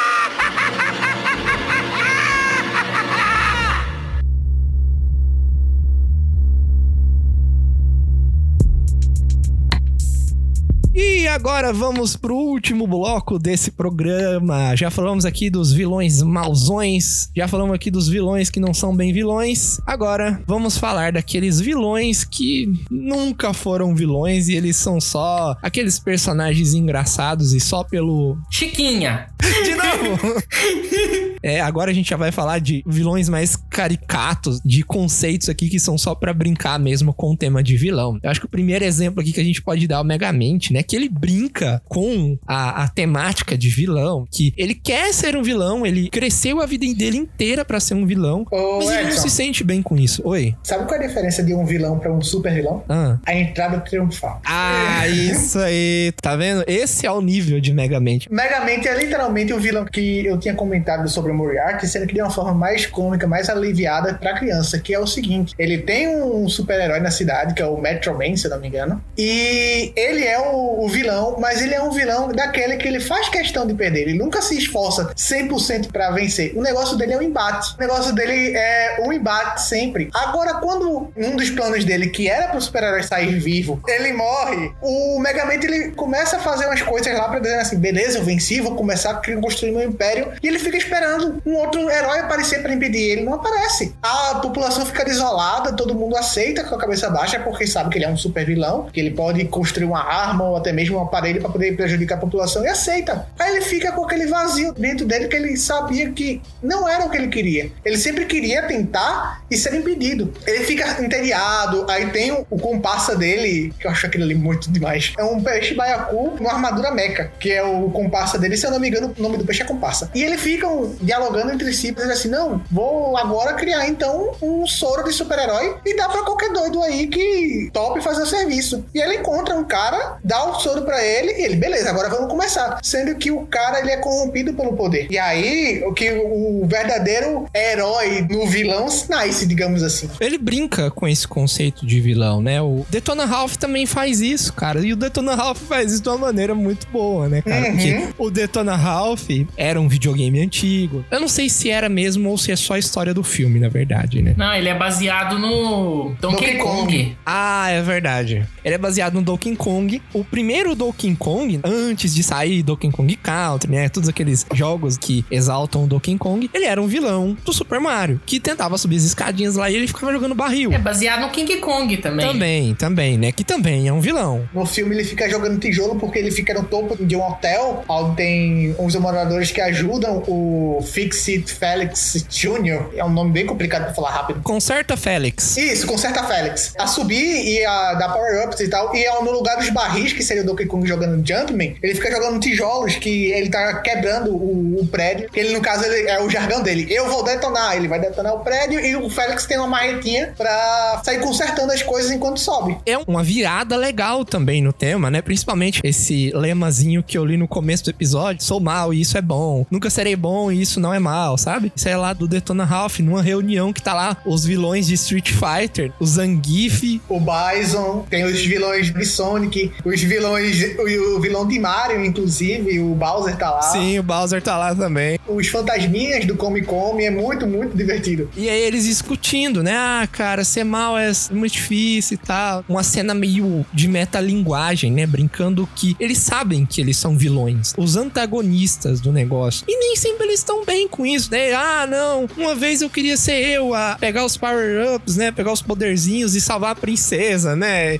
[11.32, 14.76] agora vamos pro último bloco desse programa.
[14.76, 19.12] Já falamos aqui dos vilões mauzões, já falamos aqui dos vilões que não são bem
[19.12, 19.80] vilões.
[19.86, 26.74] Agora vamos falar daqueles vilões que nunca foram vilões e eles são só aqueles personagens
[26.74, 28.36] engraçados e só pelo.
[28.50, 29.28] Chiquinha.
[29.64, 29.74] De
[31.42, 35.80] É, agora a gente já vai falar de vilões mais caricatos, de conceitos aqui que
[35.80, 38.18] são só pra brincar mesmo com o tema de vilão.
[38.22, 40.72] Eu acho que o primeiro exemplo aqui que a gente pode dar é o Megamente,
[40.72, 40.84] né?
[40.84, 45.84] Que ele brinca com a, a temática de vilão, que ele quer ser um vilão,
[45.84, 49.22] ele cresceu a vida dele inteira pra ser um vilão, Ô, mas ele não Edson.
[49.22, 50.22] se sente bem com isso.
[50.24, 50.54] Oi?
[50.62, 52.84] Sabe qual é a diferença de um vilão pra um super vilão?
[52.88, 53.18] Ah.
[53.26, 54.40] A entrada triunfal.
[54.44, 56.12] Ah, isso aí.
[56.22, 56.62] Tá vendo?
[56.68, 58.32] Esse é o nível de Megamente.
[58.32, 62.22] Megamente é literalmente o vilão que eu tinha comentado sobre o Moriarty, sendo que de
[62.22, 66.48] uma forma mais cômica, mais aliviada pra criança, que é o seguinte: ele tem um
[66.48, 70.38] super-herói na cidade, que é o Metro Man, se não me engano, e ele é
[70.38, 74.02] o, o vilão, mas ele é um vilão daquele que ele faz questão de perder.
[74.02, 76.52] Ele nunca se esforça 100% pra vencer.
[76.56, 77.74] O negócio dele é um embate.
[77.76, 80.10] O negócio dele é um embate sempre.
[80.14, 85.18] Agora, quando um dos planos dele, que era pro super-herói sair vivo, ele morre, o
[85.18, 88.74] Megamente ele começa a fazer umas coisas lá pra dizer assim: beleza, eu venci, vou
[88.74, 90.32] começar a construir meu império.
[90.42, 93.22] E ele fica esperando um outro herói aparecer pra impedir ele.
[93.22, 93.94] Não aparece.
[94.02, 98.04] A população fica desolada, todo mundo aceita com a cabeça baixa, porque sabe que ele
[98.04, 101.40] é um super vilão, que ele pode construir uma arma ou até mesmo um aparelho
[101.40, 103.26] pra poder prejudicar a população e aceita.
[103.38, 107.10] Aí ele fica com aquele vazio dentro dele que ele sabia que não era o
[107.10, 107.70] que ele queria.
[107.84, 110.32] Ele sempre queria tentar e ser impedido.
[110.46, 115.12] Ele fica entediado, aí tem o, comparsa dele, que eu acho aquele ali muito demais.
[115.18, 118.80] É um peixe baiacu com armadura meca, que é o comparsa dele, se eu não
[118.80, 120.10] me engano, o nome do peixe é comparsa.
[120.14, 125.04] E eles ficam dialogando entre si, dizendo assim: não, vou agora criar então um soro
[125.04, 128.84] de super-herói e dá pra qualquer doido aí que tope fazer o serviço.
[128.94, 132.28] E ele encontra um cara, dá o soro pra ele e ele, beleza, agora vamos
[132.28, 132.78] começar.
[132.82, 135.06] Sendo que o cara ele é corrompido pelo poder.
[135.10, 140.08] E aí, o que o verdadeiro herói no vilão nasce, digamos assim.
[140.20, 142.60] Ele brinca com esse conceito de vilão, né?
[142.60, 144.80] O Detona Ralph também faz isso, cara.
[144.80, 147.66] E o Detona Ralph faz isso de uma maneira muito boa, né, cara?
[147.66, 147.72] Uhum.
[147.72, 151.04] Porque o Detona Ralph era um videogame antigo.
[151.10, 153.68] Eu não sei se era mesmo ou se é só a história do filme, na
[153.68, 154.34] verdade, né?
[154.36, 156.82] Não, ele é baseado no Donkey, Donkey Kong.
[156.82, 157.16] Kong.
[157.24, 158.46] Ah, é verdade.
[158.64, 160.02] Ele é baseado no Donkey Kong.
[160.12, 163.88] O primeiro Donkey Kong, antes de sair Donkey Kong Country, né?
[163.88, 168.20] Todos aqueles jogos que exaltam o Donkey Kong, ele era um vilão do Super Mario,
[168.24, 170.72] que tentava subir as escadinhas lá e ele ficava jogando barril.
[170.72, 172.26] É baseado no King Kong também.
[172.26, 173.32] Também, também, né?
[173.32, 174.48] Que também é um vilão.
[174.54, 178.16] No filme ele fica jogando tijolo porque ele fica no topo de um hotel, onde
[178.16, 182.90] tem uns moradores que ajudam o Fixit Felix Jr.
[182.96, 184.42] É um nome bem complicado pra falar rápido.
[184.42, 185.56] Conserta Félix.
[185.56, 186.74] Isso, conserta Félix.
[186.78, 188.94] A subir e a dar power-ups e tal.
[188.94, 192.10] E é no lugar dos barris, que seria o Donkey Kong jogando Jumpman, ele fica
[192.10, 195.30] jogando tijolos que ele tá quebrando o, o prédio.
[195.30, 196.86] Que ele, no caso, ele, é o jargão dele.
[196.90, 197.76] Eu vou detonar.
[197.76, 201.82] Ele vai detonar o prédio e o Félix tem uma marretinha pra sair consertando as
[201.82, 202.76] coisas enquanto sobe.
[202.84, 205.22] É uma virada legal também no tema, né?
[205.22, 209.22] Principalmente esse lemazinho que eu li no começo do episódio: sou mal e isso é
[209.22, 209.31] bom.
[209.70, 211.72] Nunca serei bom e isso não é mal, sabe?
[211.74, 215.32] Isso é lá do Detona Ralph, numa reunião que tá lá os vilões de Street
[215.32, 221.46] Fighter, o Zangief, o Bison, tem os vilões de Sonic, os vilões, o, o vilão
[221.46, 223.62] de Mario, inclusive, o Bowser tá lá.
[223.62, 225.18] Sim, o Bowser tá lá também.
[225.28, 228.28] Os fantasminhas do Come Come é muito, muito divertido.
[228.36, 229.74] E aí eles discutindo, né?
[229.74, 232.64] Ah, cara, ser mal é muito difícil e tal.
[232.68, 235.06] Uma cena meio de metalinguagem, né?
[235.06, 237.72] Brincando que eles sabem que eles são vilões.
[237.76, 239.21] Os antagonistas do negócio.
[239.66, 241.52] E nem sempre eles estão bem com isso, né?
[241.52, 242.28] Ah, não.
[242.36, 245.30] Uma vez eu queria ser eu a pegar os power-ups, né?
[245.32, 247.98] Pegar os poderzinhos e salvar a princesa, né?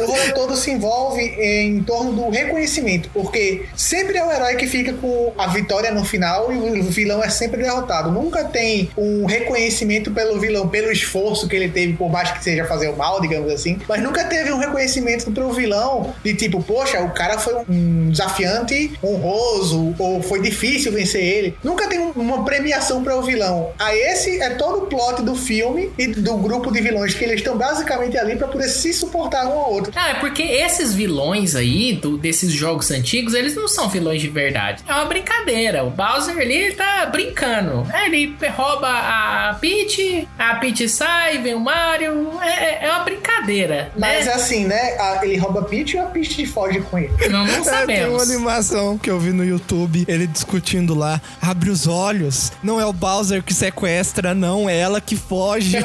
[0.00, 4.66] O rolê todo se envolve em torno do reconhecimento, porque sempre é o herói que
[4.66, 8.10] fica com a vitória no final e o vilão é sempre derrotado.
[8.10, 12.64] Nunca tem um reconhecimento pelo vilão, pelo esforço que ele teve, por mais que seja
[12.64, 17.00] fazer o mal, digamos assim, mas nunca teve um reconhecimento pro vilão de tipo, poxa,
[17.02, 21.56] o cara foi um desafiante honroso, ou foi difícil vencer ele.
[21.62, 23.72] Nunca tem um- uma premiação para o vilão.
[23.78, 27.36] Aí esse é todo o plot do filme e do grupo de vilões, que eles
[27.36, 29.92] estão basicamente ali para poder se suportar um ao outro.
[29.96, 34.28] Ah, é porque esses vilões aí, do- desses jogos antigos, eles não são vilões de
[34.28, 34.82] verdade.
[34.88, 35.84] É uma brincadeira.
[35.84, 37.86] O Bowser, ele tá brincando.
[37.92, 42.32] É, Ele rouba a Peach, a Peach sai, vem o Mario.
[42.42, 44.32] É, é- é uma brincadeira, Mas né?
[44.32, 44.96] assim, né?
[44.98, 47.10] a- ele rouba Peach e a Peach foge com ele.
[47.30, 48.22] Não, não É, tem uma sabemos.
[48.30, 51.20] animação que eu vi no YouTube, ele discutindo lá.
[51.40, 52.52] Abre os olhos.
[52.62, 54.68] Não é o Bowser que sequestra, não.
[54.68, 55.78] É ela que foge.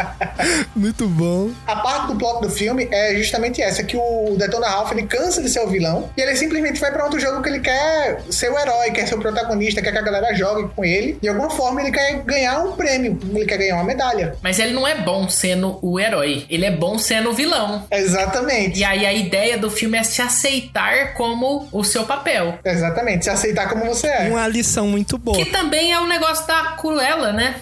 [0.74, 1.50] Muito bom.
[1.66, 5.42] A parte do plot do filme é justamente essa, que o Detona Ralph, ele cansa
[5.42, 8.50] de ser o vilão e ele simplesmente vai pra outro jogo que ele quer ser
[8.50, 11.18] o herói, quer ser o protagonista, quer que a galera jogue com ele.
[11.20, 14.36] De alguma forma, ele quer ganhar um prêmio, ele quer ganhar uma medalha.
[14.42, 17.86] Mas ele não é bom sendo o herói, ele é bom sendo o vilão.
[17.90, 18.80] Exatamente.
[18.80, 22.58] E aí a ideia do filme é se aceitar como o seu papel.
[22.64, 24.28] Exatamente, se aceitar como você é.
[24.28, 25.36] Uma lição muito boa.
[25.36, 27.56] Que também é o negócio da Cruella, né?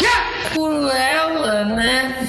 [0.52, 2.26] Cruella, né?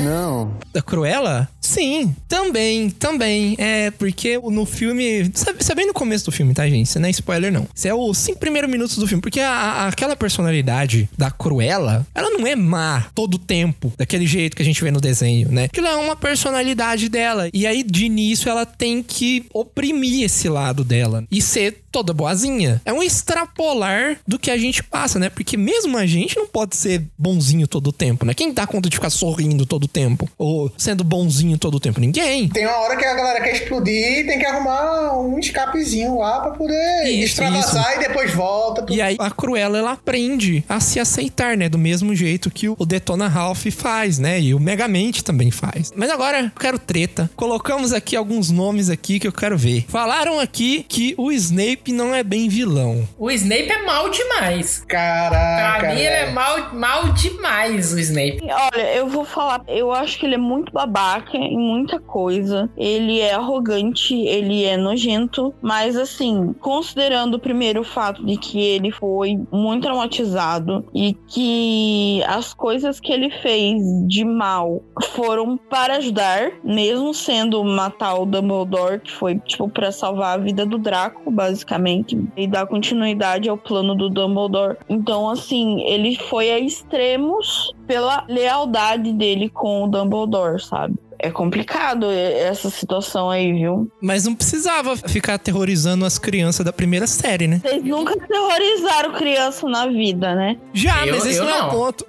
[0.74, 1.50] Da Cruella?
[1.62, 3.56] Sim, também, também.
[3.60, 5.30] É, porque no filme.
[5.34, 6.88] Sabe, sabe no começo do filme, tá, gente?
[6.88, 7.68] Isso não é spoiler, não.
[7.76, 9.22] Isso é os cinco primeiros minutos do filme.
[9.22, 14.26] Porque a- a- aquela personalidade da Cruella, ela não é má todo o tempo, daquele
[14.26, 15.66] jeito que a gente vê no desenho, né?
[15.66, 17.50] Aquilo é uma personalidade dela.
[17.54, 22.82] E aí, de início, ela tem que oprimir esse lado dela e ser toda boazinha.
[22.86, 25.30] É um extrapolar do que a gente passa, né?
[25.30, 28.34] Porque mesmo a gente não pode ser bonzinho todo o tempo, né?
[28.34, 30.30] Quem dá conta de ficar sorrindo todo o tempo?
[30.38, 32.00] Ou sendo bonzinho todo o tempo?
[32.00, 32.50] Ninguém.
[32.50, 36.40] Tem uma hora que a galera quer explodir e tem que arrumar um escapezinho lá
[36.42, 38.86] pra poder Isso, extravasar e depois volta.
[38.90, 41.70] E aí a Cruella ela aprende a se aceitar, né?
[41.70, 44.40] Do mesmo jeito que o Detona Ralph faz, né?
[44.40, 45.92] E o Megamente também faz.
[45.96, 47.30] Mas agora eu quero treta.
[47.36, 49.86] Colocamos aqui alguns nomes aqui que eu quero ver.
[49.88, 53.08] Falaram aqui que o Snape não é bem vilão.
[53.18, 54.84] O Snape é mal demais.
[54.88, 55.80] Caraca.
[55.80, 56.34] Pra mim, ele é velho.
[56.34, 58.40] mal, mal demais, o Snape.
[58.44, 62.70] Olha, eu vou falar, eu acho que ele é muito babaca em muita coisa.
[62.76, 68.92] Ele é arrogante, ele é nojento, mas assim, considerando primeiro o fato de que ele
[68.92, 74.82] foi muito traumatizado e que as coisas que ele fez de mal
[75.16, 80.66] foram para ajudar, mesmo sendo matar o Dumbledore, que foi tipo para salvar a vida
[80.66, 84.78] do Draco, basicamente, e dar continuidade ao plano do Dumbledore.
[84.90, 90.94] Então, assim, ele foi a extremos pela lealdade dele com o Dumbledore, sabe?
[91.22, 93.92] É complicado essa situação aí, viu?
[94.02, 97.60] Mas não precisava ficar aterrorizando as crianças da primeira série, né?
[97.62, 100.58] Vocês nunca terrorizaram criança na vida, né?
[100.74, 101.70] Já, Eu- mas esse eu não é o não.
[101.72, 102.06] ponto.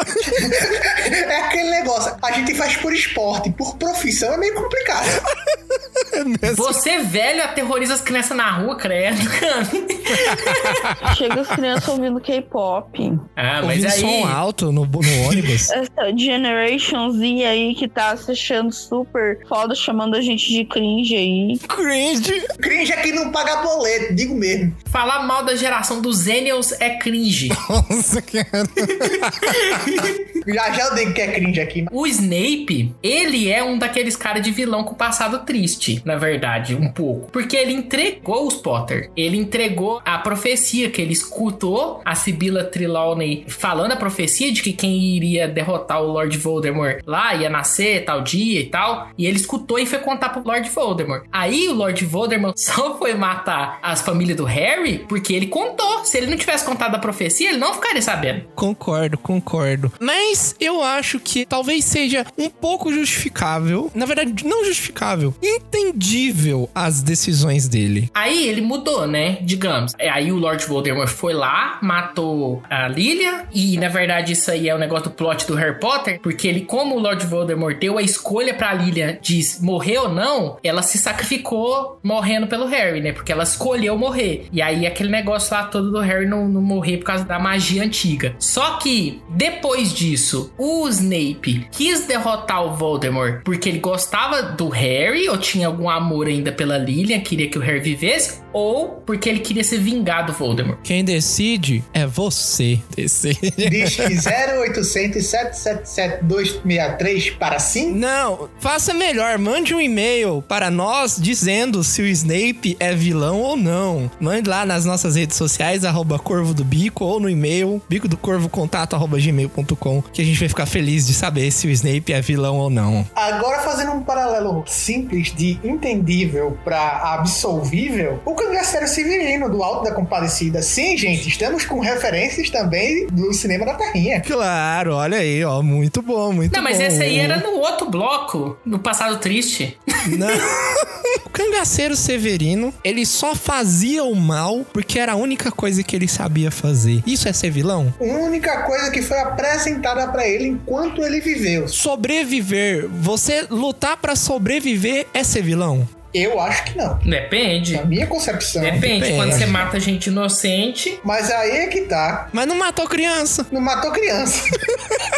[1.12, 5.06] É aquele negócio, a gente faz por esporte, por profissão é meio complicado.
[6.56, 9.16] Você, velho, aterroriza as crianças na rua, credo.
[11.16, 13.18] Chega as crianças ouvindo K-pop.
[13.36, 14.00] ah, mas Ouvindo aí...
[14.22, 15.70] som alto no, no ônibus.
[15.70, 18.99] Essa Generation Z aí que tá se achando super
[19.48, 21.59] foda, chamando a gente de cringe aí.
[21.68, 22.46] Cringe.
[22.59, 24.74] Cringe aqui não paga boleto, digo mesmo.
[24.86, 27.48] Falar mal da geração dos Zenials é cringe.
[27.68, 28.68] Nossa, cara.
[30.46, 31.86] Já já eu digo que é cringe aqui.
[31.92, 36.88] O Snape, ele é um daqueles caras de vilão com passado triste, na verdade, um
[36.88, 37.30] pouco.
[37.30, 39.11] Porque ele entregou os Potter.
[39.16, 44.72] Ele entregou a profecia que ele escutou a Sibila Trelawney falando a profecia de que
[44.72, 48.89] quem iria derrotar o Lord Voldemort lá ia nascer tal dia e tal.
[49.16, 51.24] E ele escutou e foi contar pro Lord Voldemort.
[51.32, 56.05] Aí o Lord Voldemort só foi matar as famílias do Harry porque ele contou.
[56.05, 58.45] Se ele não tivesse contado a profecia, ele não ficaria sabendo.
[58.55, 59.93] Concordo, concordo.
[60.01, 63.91] Mas eu acho que talvez seja um pouco justificável.
[63.95, 65.34] Na verdade, não justificável.
[65.43, 68.11] Entendível as decisões dele.
[68.14, 69.38] Aí ele mudou, né?
[69.43, 69.95] Digamos.
[69.99, 73.47] É, Aí o Lord Voldemort foi lá, matou a Lilia.
[73.53, 76.20] E na verdade isso aí é o negócio do plot do Harry Potter.
[76.20, 80.59] Porque ele, como o Lord Voldemort deu a escolha pra Lilia de morrer ou não,
[80.62, 83.12] ela se sacrificou morrendo pelo Harry, né?
[83.12, 84.47] Porque ela escolheu morrer.
[84.53, 87.83] E aí aquele negócio lá todo do Harry não, não morrer por causa da magia
[87.83, 88.35] antiga.
[88.39, 95.28] Só que depois disso, o Snape quis derrotar o Voldemort porque ele gostava do Harry
[95.28, 99.40] ou tinha algum amor ainda pela Lilian, queria que o Harry vivesse, ou porque ele
[99.40, 100.78] queria se vingar do Voldemort.
[100.82, 102.80] Quem decide é você.
[102.94, 103.53] Decide.
[103.70, 107.92] Diz que 0800 777 263 para sim?
[107.92, 109.38] Não, faça melhor.
[109.38, 114.11] Mande um e-mail para nós dizendo se o Snape é vilão ou não.
[114.20, 118.16] Mande lá nas nossas redes sociais, arroba Corvo do Bico, ou no e-mail, bico do
[118.16, 122.12] corvo contato, arroba gmail.com, que a gente vai ficar feliz de saber se o Snape
[122.12, 123.07] é vilão ou não.
[123.14, 129.93] Agora, fazendo um paralelo simples de entendível para absolvível, o Cangaceiro Severino do Alto da
[129.93, 130.62] Compadecida.
[130.62, 134.22] Sim, gente, estamos com referências também do cinema da Terrinha.
[134.22, 136.57] Claro, olha aí, ó, muito bom, muito bom.
[136.57, 139.78] Não, mas esse aí era no outro bloco, no passado triste.
[140.07, 140.28] Não.
[141.26, 146.09] o cangaceiro Severino, ele só fazia o mal porque era a única coisa que ele
[146.09, 147.03] sabia fazer.
[147.07, 147.93] Isso é ser vilão?
[148.01, 151.68] A única coisa que foi apresentada para ele enquanto ele viveu.
[151.68, 155.86] Sobreviver, você lutar pra sobreviver é ser vilão?
[156.12, 156.98] Eu acho que não.
[156.98, 157.76] Depende.
[157.76, 158.62] Na minha concepção.
[158.62, 159.00] Depende.
[159.00, 159.16] Depende.
[159.16, 162.28] Quando você mata gente inocente, Mas aí é que tá.
[162.32, 163.46] Mas não matou criança.
[163.52, 164.42] Não matou criança.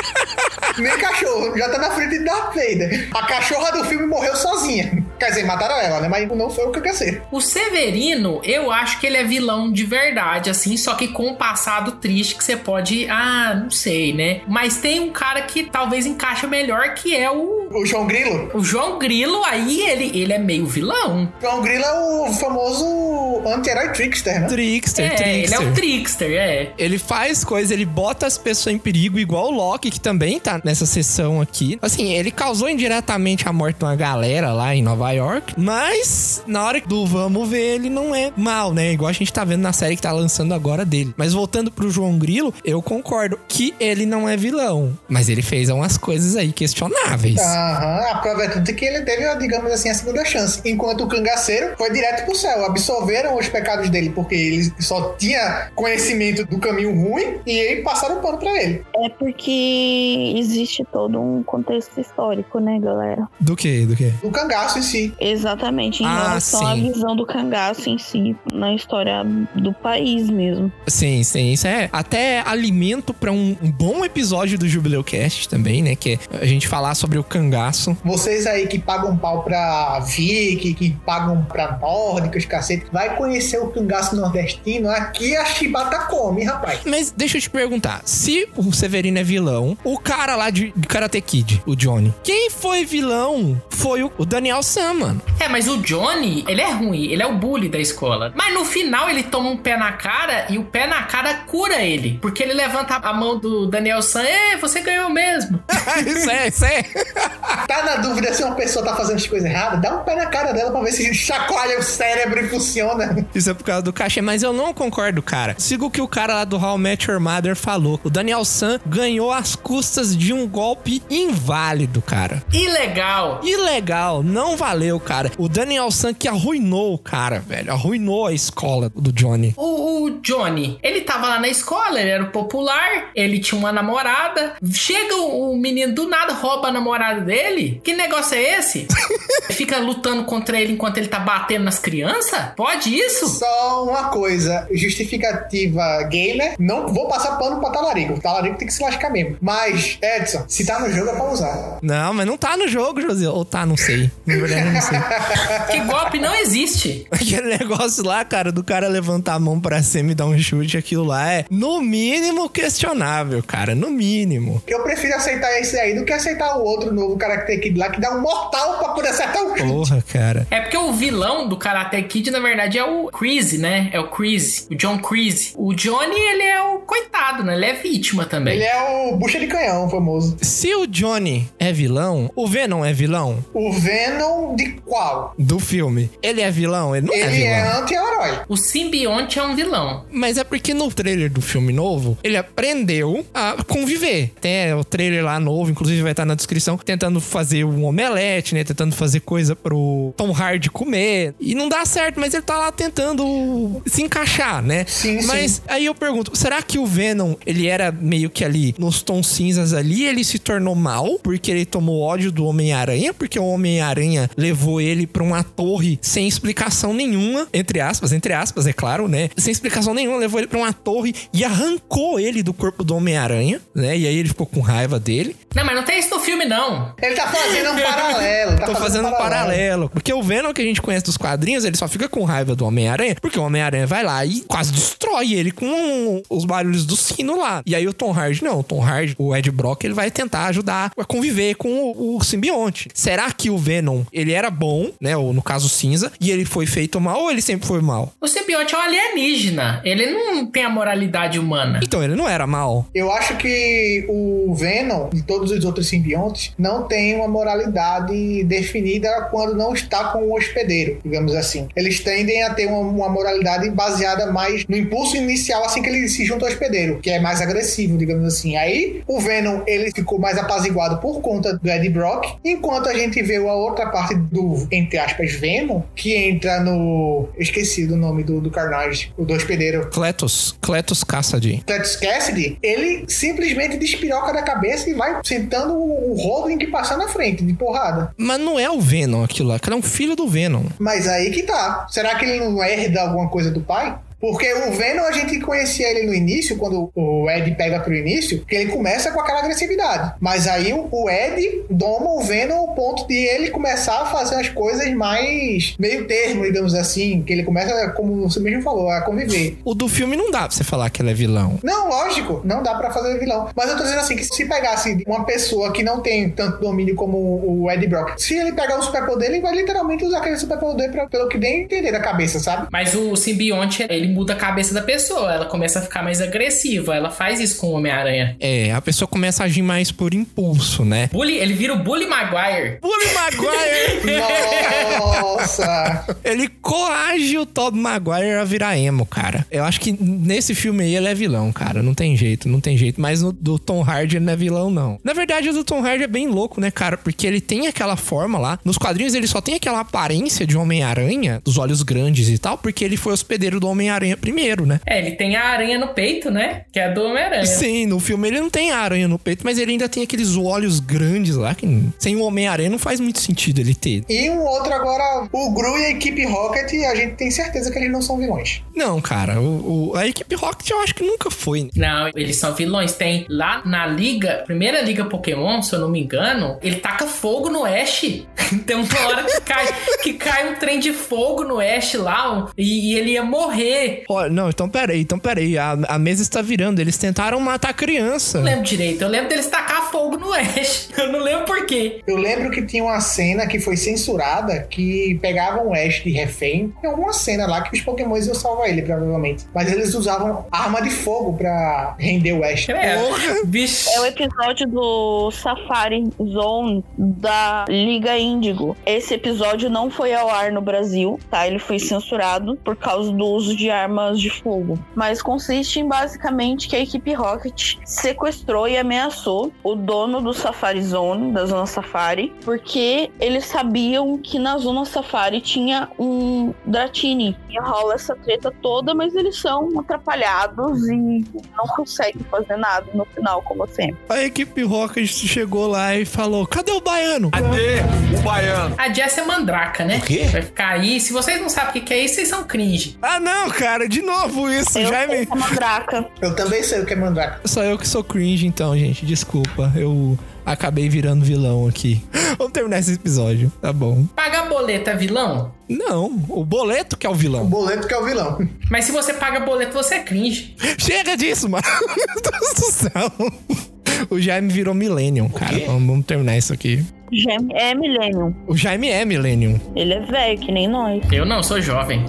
[0.79, 3.09] Nem cachorro, já tá na frente Darth Vader.
[3.15, 5.05] A cachorra do filme morreu sozinha.
[5.23, 6.09] Quer dizer, mataram ela, né?
[6.09, 7.23] Mas não foi o que eu quer ser.
[7.31, 11.35] O Severino, eu acho que ele é vilão de verdade, assim, só que com um
[11.37, 13.09] passado triste que você pode.
[13.09, 14.41] Ah, não sei, né?
[14.49, 17.69] Mas tem um cara que talvez encaixa melhor, que é o.
[17.73, 18.51] O João Grilo?
[18.53, 21.33] O João Grilo, aí ele, ele é meio vilão.
[21.41, 24.47] João Grilo é o famoso anti-herói trickster, né?
[24.49, 25.45] Trickster, É, trickster.
[25.45, 26.73] ele é o trickster, é.
[26.77, 30.61] Ele faz coisas, ele bota as pessoas em perigo, igual o Loki, que também tá
[30.65, 31.79] nessa sessão aqui.
[31.81, 36.65] Assim, ele causou indiretamente a morte de uma galera lá em Nova York, mas na
[36.65, 38.93] hora do vamos ver, ele não é mal, né?
[38.93, 41.15] Igual a gente tá vendo na série que tá lançando agora dele.
[41.17, 45.69] Mas voltando pro João Grilo, eu concordo que ele não é vilão, mas ele fez
[45.69, 47.39] umas coisas aí questionáveis.
[47.39, 50.61] Aham, a prova é tudo que ele teve, digamos assim, a segunda chance.
[50.65, 52.65] Enquanto o cangaceiro foi direto pro céu.
[52.65, 58.19] Absorveram os pecados dele, porque ele só tinha conhecimento do caminho ruim e aí passaram
[58.19, 58.85] o pano pra ele.
[58.97, 63.29] É porque existe todo um contexto histórico, né, galera?
[63.41, 63.87] Do que?
[63.87, 64.11] Do que?
[64.23, 64.92] Do cangaço em si.
[65.21, 66.93] Exatamente, em Ah, relação à sim.
[66.93, 69.25] visão do cangaço em si, na história
[69.55, 70.73] do país mesmo.
[70.87, 75.83] Sim, sim, isso é até alimento pra um, um bom episódio do Jubileu Cast também,
[75.83, 75.95] né?
[75.97, 77.97] Que é a gente falar sobre o cangaço.
[78.05, 83.69] Vocês aí que pagam pau pra Vic, que pagam pra nórdicos, cacete, vai conhecer o
[83.69, 86.81] cangaço nordestino, aqui a chibata come, rapaz.
[86.85, 90.89] Mas deixa eu te perguntar, se o Severino é vilão, o cara lá de, de
[90.89, 95.21] Karate Kid, o Johnny, quem foi vilão foi o, o Daniel Sam, mano.
[95.39, 98.33] É, mas o Johnny, ele é ruim, ele é o bully da escola.
[98.35, 101.83] Mas no final ele toma um pé na cara e o pé na cara cura
[101.83, 102.19] ele.
[102.21, 105.63] Porque ele levanta a mão do Daniel San, é, você ganhou mesmo.
[106.07, 106.83] isso é, isso é.
[107.67, 109.81] Tá na dúvida se uma pessoa tá fazendo as coisas erradas?
[109.81, 113.27] Dá um pé na cara dela pra ver se chacoalha o cérebro e funciona.
[113.35, 115.55] Isso é por causa do cachê, mas eu não concordo, cara.
[115.59, 118.01] Sigo o que o cara lá do How I Met Your Mother falou.
[118.05, 122.43] O Daniel San ganhou às custas de um golpe inválido, cara.
[122.53, 123.41] Ilegal.
[123.43, 125.31] Ilegal, não valeu, cara.
[125.37, 127.71] O Daniel San que arruinou o cara, velho.
[127.71, 129.53] Arruinou a escola do Johnny.
[129.57, 134.55] O, o Johnny, ele tava lá na escola, ele era popular, ele tinha uma namorada.
[134.73, 137.81] Chega o, o menino do nada, rouba a namorada dele.
[137.85, 138.87] Que negócio é esse?
[139.51, 142.41] Fica lutando contra ele enquanto ele tá batendo nas crianças?
[142.57, 143.29] Pode isso?
[143.29, 148.15] Só uma coisa, justificativa gamer, não vou passar pano pra talarico.
[148.15, 149.37] O talarico tem que se lascar mesmo.
[149.41, 151.79] Mas, Edson, se tá no jogo é pra usar.
[151.83, 153.29] Não, mas não tá no jogo, José.
[153.29, 154.11] Ou tá, não sei.
[154.27, 154.99] Na verdade, não sei.
[155.73, 157.07] Que golpe não existe.
[157.11, 160.77] Aquele negócio lá, cara, do cara levantar a mão pra cima e dar um chute,
[160.77, 163.75] aquilo lá é, no mínimo, questionável, cara.
[163.75, 164.63] No mínimo.
[164.67, 168.01] Eu prefiro aceitar esse aí do que aceitar o outro novo Karate Kid lá que
[168.01, 169.63] dá um mortal pra poder chute.
[169.63, 170.47] Porra, cara.
[170.51, 173.89] É porque o vilão do Karate Kid, na verdade, é o Creasy, né?
[173.93, 175.53] É o Creasy, o John Creasy.
[175.57, 177.55] O Johnny, ele é o coitado, né?
[177.55, 178.55] Ele é vítima também.
[178.55, 180.37] Ele é o bucha de canhão, famoso.
[180.43, 185.35] Se o Johnny é vilão, o Venom é vilão O Venom de qual?
[185.39, 186.11] do filme.
[186.23, 186.95] Ele é vilão?
[186.95, 187.51] Ele não é Ele vilão.
[187.51, 188.39] é anti-herói.
[188.49, 190.05] O simbionte é um vilão.
[190.11, 194.33] Mas é porque no trailer do filme novo, ele aprendeu a conviver.
[194.41, 198.65] Tem o trailer lá novo, inclusive vai estar na descrição, tentando fazer um omelete, né?
[198.65, 201.35] Tentando fazer coisa pro Tom Hardy comer.
[201.41, 204.85] E não dá certo, mas ele tá lá tentando se encaixar, né?
[204.87, 205.27] Sim, sim.
[205.27, 209.27] Mas aí eu pergunto, será que o Venom, ele era meio que ali, nos tons
[209.29, 213.15] cinzas ali, ele se tornou mal porque ele tomou ódio do Homem-Aranha?
[213.15, 218.67] Porque o Homem-Aranha levou ele pra uma torre sem explicação nenhuma, entre aspas, entre aspas,
[218.67, 219.29] é claro, né?
[219.37, 223.61] Sem explicação nenhuma, levou ele pra uma torre e arrancou ele do corpo do Homem-Aranha,
[223.75, 223.97] né?
[223.97, 225.37] E aí ele ficou com raiva dele.
[225.55, 226.95] Não, mas não tem isso no filme, não.
[227.01, 228.59] Ele tá fazendo um paralelo.
[228.59, 229.89] Tá Tô fazendo um paralelo.
[229.89, 232.67] Porque o Venom que a gente conhece dos quadrinhos, ele só fica com raiva do
[232.67, 237.39] Homem-Aranha, porque o Homem-Aranha vai lá e quase destrói ele com os barulhos do sino
[237.39, 237.63] lá.
[237.65, 240.47] E aí o Tom Hardy, não, o Tom Hardy, o Ed Brock, ele vai tentar
[240.47, 242.89] ajudar a conviver com o, o simbionte.
[242.95, 246.67] Será que o Venom, ele era bom, né, ou no caso cinza, e ele foi
[246.67, 248.13] feito mal ou ele sempre foi mal?
[248.21, 249.81] O simbionte é um alienígena.
[249.85, 251.81] Ele não tem a moralidade humana.
[251.83, 252.87] Então ele não era mal.
[252.95, 258.82] Eu acho que o Venom e todos os outros simbiontes não têm uma moralidade definida
[259.31, 261.69] quando não está com o hospedeiro, digamos assim.
[261.77, 266.09] Eles tendem a ter uma, uma moralidade baseada mais no impulso inicial assim que ele
[266.09, 268.57] se junta ao hospedeiro, que é mais agressivo, digamos assim.
[268.57, 273.23] Aí o Venom ele ficou mais apaziguado por conta do Eddie Brock, enquanto a gente
[273.23, 277.29] vê a outra parte do, entre aspas, Venom, que entra no.
[277.37, 279.89] eu Esqueci do nome do, do Carnage, o do hospedeiro.
[279.91, 281.63] Cletus, Cletus Cassidy.
[281.67, 287.09] Cletus Cassidy, ele simplesmente despiroca da cabeça e vai sentando o Robin que passar na
[287.09, 288.13] frente, de porrada.
[288.17, 290.65] Mas não é o Venom aquilo lá, aquilo é um filho do Venom.
[290.79, 291.87] Mas aí que tá.
[291.91, 293.99] Será que ele não herda alguma coisa do pai?
[294.23, 298.45] Porque o Venom, a gente conhecia ele no início, quando o Ed pega pro início,
[298.47, 300.15] que ele começa com aquela agressividade.
[300.21, 304.49] Mas aí o Ed doma o Venom ao ponto de ele começar a fazer as
[304.49, 307.23] coisas mais meio termo, digamos assim.
[307.23, 309.59] Que ele começa, como você mesmo falou, a conviver.
[309.65, 311.59] O do filme não dá pra você falar que ele é vilão.
[311.61, 313.49] Não, lógico, não dá pra fazer vilão.
[313.57, 316.95] Mas eu tô dizendo assim, que se pegasse uma pessoa que não tem tanto domínio
[316.95, 320.93] como o Ed Brock, se ele pegar o superpoder, ele vai literalmente usar aquele superpoder
[321.09, 322.69] pelo que nem entender da cabeça, sabe?
[322.71, 325.33] Mas o simbionte, ele muda a cabeça da pessoa.
[325.33, 326.95] Ela começa a ficar mais agressiva.
[326.95, 328.37] Ela faz isso com o Homem-Aranha.
[328.39, 331.09] É, a pessoa começa a agir mais por impulso, né?
[331.13, 332.79] Bully, ele vira o Bully Maguire.
[332.81, 334.17] Bully Maguire!
[334.99, 336.07] Nossa!
[336.25, 339.47] ele coage o Tobey Maguire a virar emo, cara.
[339.51, 341.83] Eu acho que nesse filme aí ele é vilão, cara.
[341.83, 343.01] Não tem jeito, não tem jeito.
[343.01, 344.99] Mas no do Tom Hardy ele não é vilão, não.
[345.03, 346.97] Na verdade, o do Tom Hardy é bem louco, né, cara?
[346.97, 348.59] Porque ele tem aquela forma lá.
[348.65, 352.85] Nos quadrinhos ele só tem aquela aparência de Homem-Aranha, dos olhos grandes e tal, porque
[352.85, 354.81] ele foi hospedeiro do Homem-Aranha primeiro, né?
[354.87, 356.63] É, ele tem a aranha no peito, né?
[356.73, 357.47] Que é do Homem-Aranha.
[357.47, 360.37] Sim, no filme ele não tem a aranha no peito, mas ele ainda tem aqueles
[360.37, 361.67] olhos grandes lá, que
[361.99, 364.05] sem o Homem-Aranha não faz muito sentido ele ter.
[364.09, 367.79] E um outro agora, o Gru e a equipe Rocket, a gente tem certeza que
[367.79, 368.63] eles não são vilões.
[368.75, 371.71] Não, cara, o, o- a equipe Rocket eu acho que nunca foi.
[371.77, 372.93] Não, eles são vilões.
[372.95, 377.49] Tem lá na liga, primeira liga Pokémon, se eu não me engano, ele taca fogo
[377.51, 378.01] no Ash.
[378.67, 379.67] Tem uma hora que cai,
[380.03, 383.92] que cai um trem de fogo no Ash lá um- e, e ele ia morrer.
[384.09, 387.75] Ó, não, então peraí, então peraí, a, a mesa está virando, eles tentaram matar a
[387.75, 388.39] criança.
[388.39, 389.03] Não lembro direito.
[389.03, 390.91] Eu lembro deles tacar fogo no Ash.
[390.97, 392.01] Eu não lembro por quê.
[392.07, 396.73] Eu lembro que tinha uma cena que foi censurada que pegavam o Ash de refém.
[396.81, 399.45] Tem alguma cena lá que os Pokémons iam salvar ele, provavelmente.
[399.55, 402.69] Mas eles usavam arma de fogo pra render o Ash.
[402.69, 403.89] É, bicho.
[403.91, 408.77] É o episódio do Safari Zone da Liga Índigo.
[408.87, 411.47] Esse episódio não foi ao ar no Brasil, tá?
[411.47, 414.79] Ele foi censurado por causa do uso de armas de fogo.
[414.95, 420.83] Mas consiste em basicamente que a equipe Rocket sequestrou e ameaçou o dono do Safari
[420.83, 427.37] Zone, da Zona Safari, porque eles sabiam que na Zona Safari tinha um Dratini.
[427.49, 431.25] E rola essa treta toda, mas eles são atrapalhados e
[431.57, 433.97] não conseguem fazer nada no final, como sempre.
[434.09, 437.31] A equipe Rocket chegou lá e falou: cadê o baiano?
[437.31, 437.81] Cadê
[438.19, 438.75] o baiano?
[438.79, 439.99] A Jess é mandraca, né?
[439.99, 440.27] O quê?
[440.31, 441.01] Vai ficar aí.
[441.01, 442.99] Se vocês não sabem o que que é isso, vocês são cringe.
[443.03, 444.79] Ah, não, cara, de novo isso.
[444.79, 445.27] Eu Já sou me...
[445.27, 446.07] uma draca.
[446.21, 447.49] Eu também sei o que é mandrake.
[447.49, 449.07] Só eu que sou cringe, então, gente.
[449.07, 449.73] Desculpa.
[449.77, 452.03] Eu acabei virando vilão aqui.
[452.39, 453.53] Vamos terminar esse episódio.
[453.61, 454.05] Tá bom.
[454.17, 455.53] Pagar boleto é vilão?
[455.69, 457.47] Não, o boleto que é o O vilão.
[457.47, 458.39] boleto que é o vilão.
[458.71, 460.57] Mas se você paga boleto, você é cringe.
[460.79, 461.63] Chega disso, mano.
[461.97, 464.09] Meu Deus do céu.
[464.11, 465.57] O Jaime virou Millennium, cara.
[465.67, 466.85] Vamos, vamos terminar isso aqui.
[467.13, 468.35] Gem- É Millennium.
[468.47, 469.61] O Jaime é Millennium.
[469.77, 471.03] Ele é velho, que nem nós.
[471.13, 472.05] Eu não, sou jovem.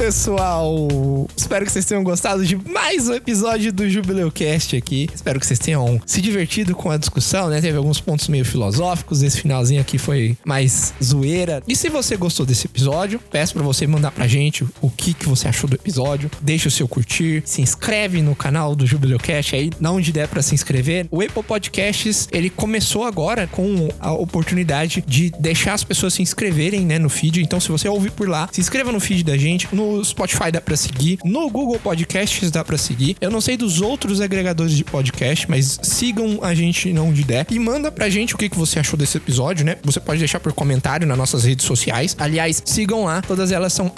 [0.00, 0.88] Pessoal.
[1.36, 5.06] Espero que vocês tenham gostado de mais um episódio do Jubileu Cast aqui.
[5.14, 7.60] Espero que vocês tenham se divertido com a discussão, né?
[7.60, 9.22] Teve alguns pontos meio filosóficos.
[9.22, 11.62] Esse finalzinho aqui foi mais zoeira.
[11.68, 15.28] E se você gostou desse episódio, peço pra você mandar pra gente o que, que
[15.28, 16.30] você achou do episódio.
[16.40, 20.28] Deixa o seu curtir, se inscreve no canal do Jubileu Cast aí, na onde der
[20.28, 21.08] pra se inscrever.
[21.10, 26.86] O Apple Podcasts, ele começou agora com a oportunidade de deixar as pessoas se inscreverem,
[26.86, 27.42] né, no feed.
[27.42, 29.68] Então, se você ouvir por lá, se inscreva no feed da gente.
[29.70, 31.18] No Spotify dá pra seguir.
[31.24, 33.16] No Google Podcasts dá pra seguir.
[33.20, 37.46] Eu não sei dos outros agregadores de podcast, mas sigam a gente onde der.
[37.50, 39.76] E manda pra gente o que, que você achou desse episódio, né?
[39.84, 42.16] Você pode deixar por comentário nas nossas redes sociais.
[42.18, 43.22] Aliás, sigam lá.
[43.22, 43.92] Todas elas são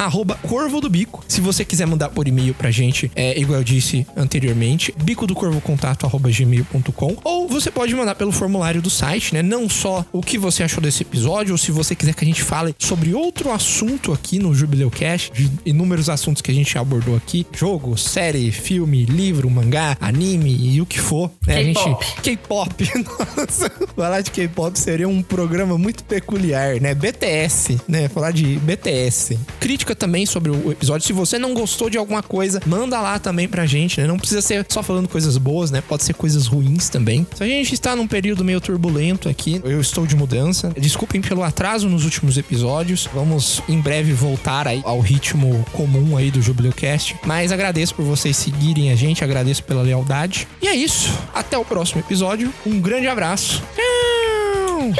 [0.48, 1.24] Corvo do Bico.
[1.28, 5.34] Se você quiser mandar por e-mail pra gente, é igual eu disse anteriormente, bico do
[5.34, 9.42] corvo contato gmail.com ou você pode mandar pelo formulário do site, né?
[9.42, 12.42] Não só o que você achou desse episódio, ou se você quiser que a gente
[12.42, 15.50] fale sobre outro assunto aqui no Jubileu Cash, de
[15.82, 20.86] inúmeros assuntos que a gente abordou aqui: jogo, série, filme, livro, mangá, anime e o
[20.86, 21.30] que for.
[21.46, 21.58] Né?
[21.58, 21.82] A gente.
[22.22, 22.22] K-pop.
[22.22, 22.84] K-pop.
[23.36, 26.94] Nossa, falar de K-pop seria um programa muito peculiar, né?
[26.94, 28.08] BTS, né?
[28.08, 29.38] Falar de BTS.
[29.58, 31.06] Crítica também sobre o episódio.
[31.06, 34.06] Se você não gostou de alguma coisa, manda lá também pra gente, né?
[34.06, 35.80] Não precisa ser só falando coisas boas, né?
[35.80, 37.26] Pode ser coisas ruins também.
[37.34, 40.72] Se a gente está num período meio turbulento aqui, eu estou de mudança.
[40.78, 43.08] Desculpem pelo atraso nos últimos episódios.
[43.12, 47.16] Vamos em breve voltar aí ao ritmo comum aí do Jubileu Cast.
[47.24, 50.46] Mas agradeço por vocês seguirem a gente, agradeço pela lealdade.
[50.60, 51.10] E é isso.
[51.34, 52.52] Até o próximo episódio.
[52.64, 53.62] Um grande abraço.
[53.74, 54.92] Tchau!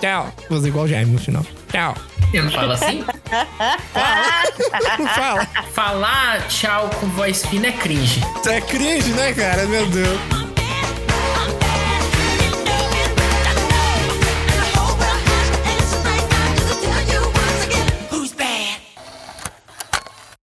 [0.00, 0.32] Tchau.
[0.48, 1.44] Vou fazer igual o Jaime no final.
[1.70, 1.94] Tchau.
[2.32, 3.04] Eu não falo assim?
[4.98, 5.46] Não fala.
[5.72, 8.20] Falar tchau com voz fina é cringe.
[8.48, 9.66] É cringe, né, cara?
[9.66, 10.49] Meu Deus.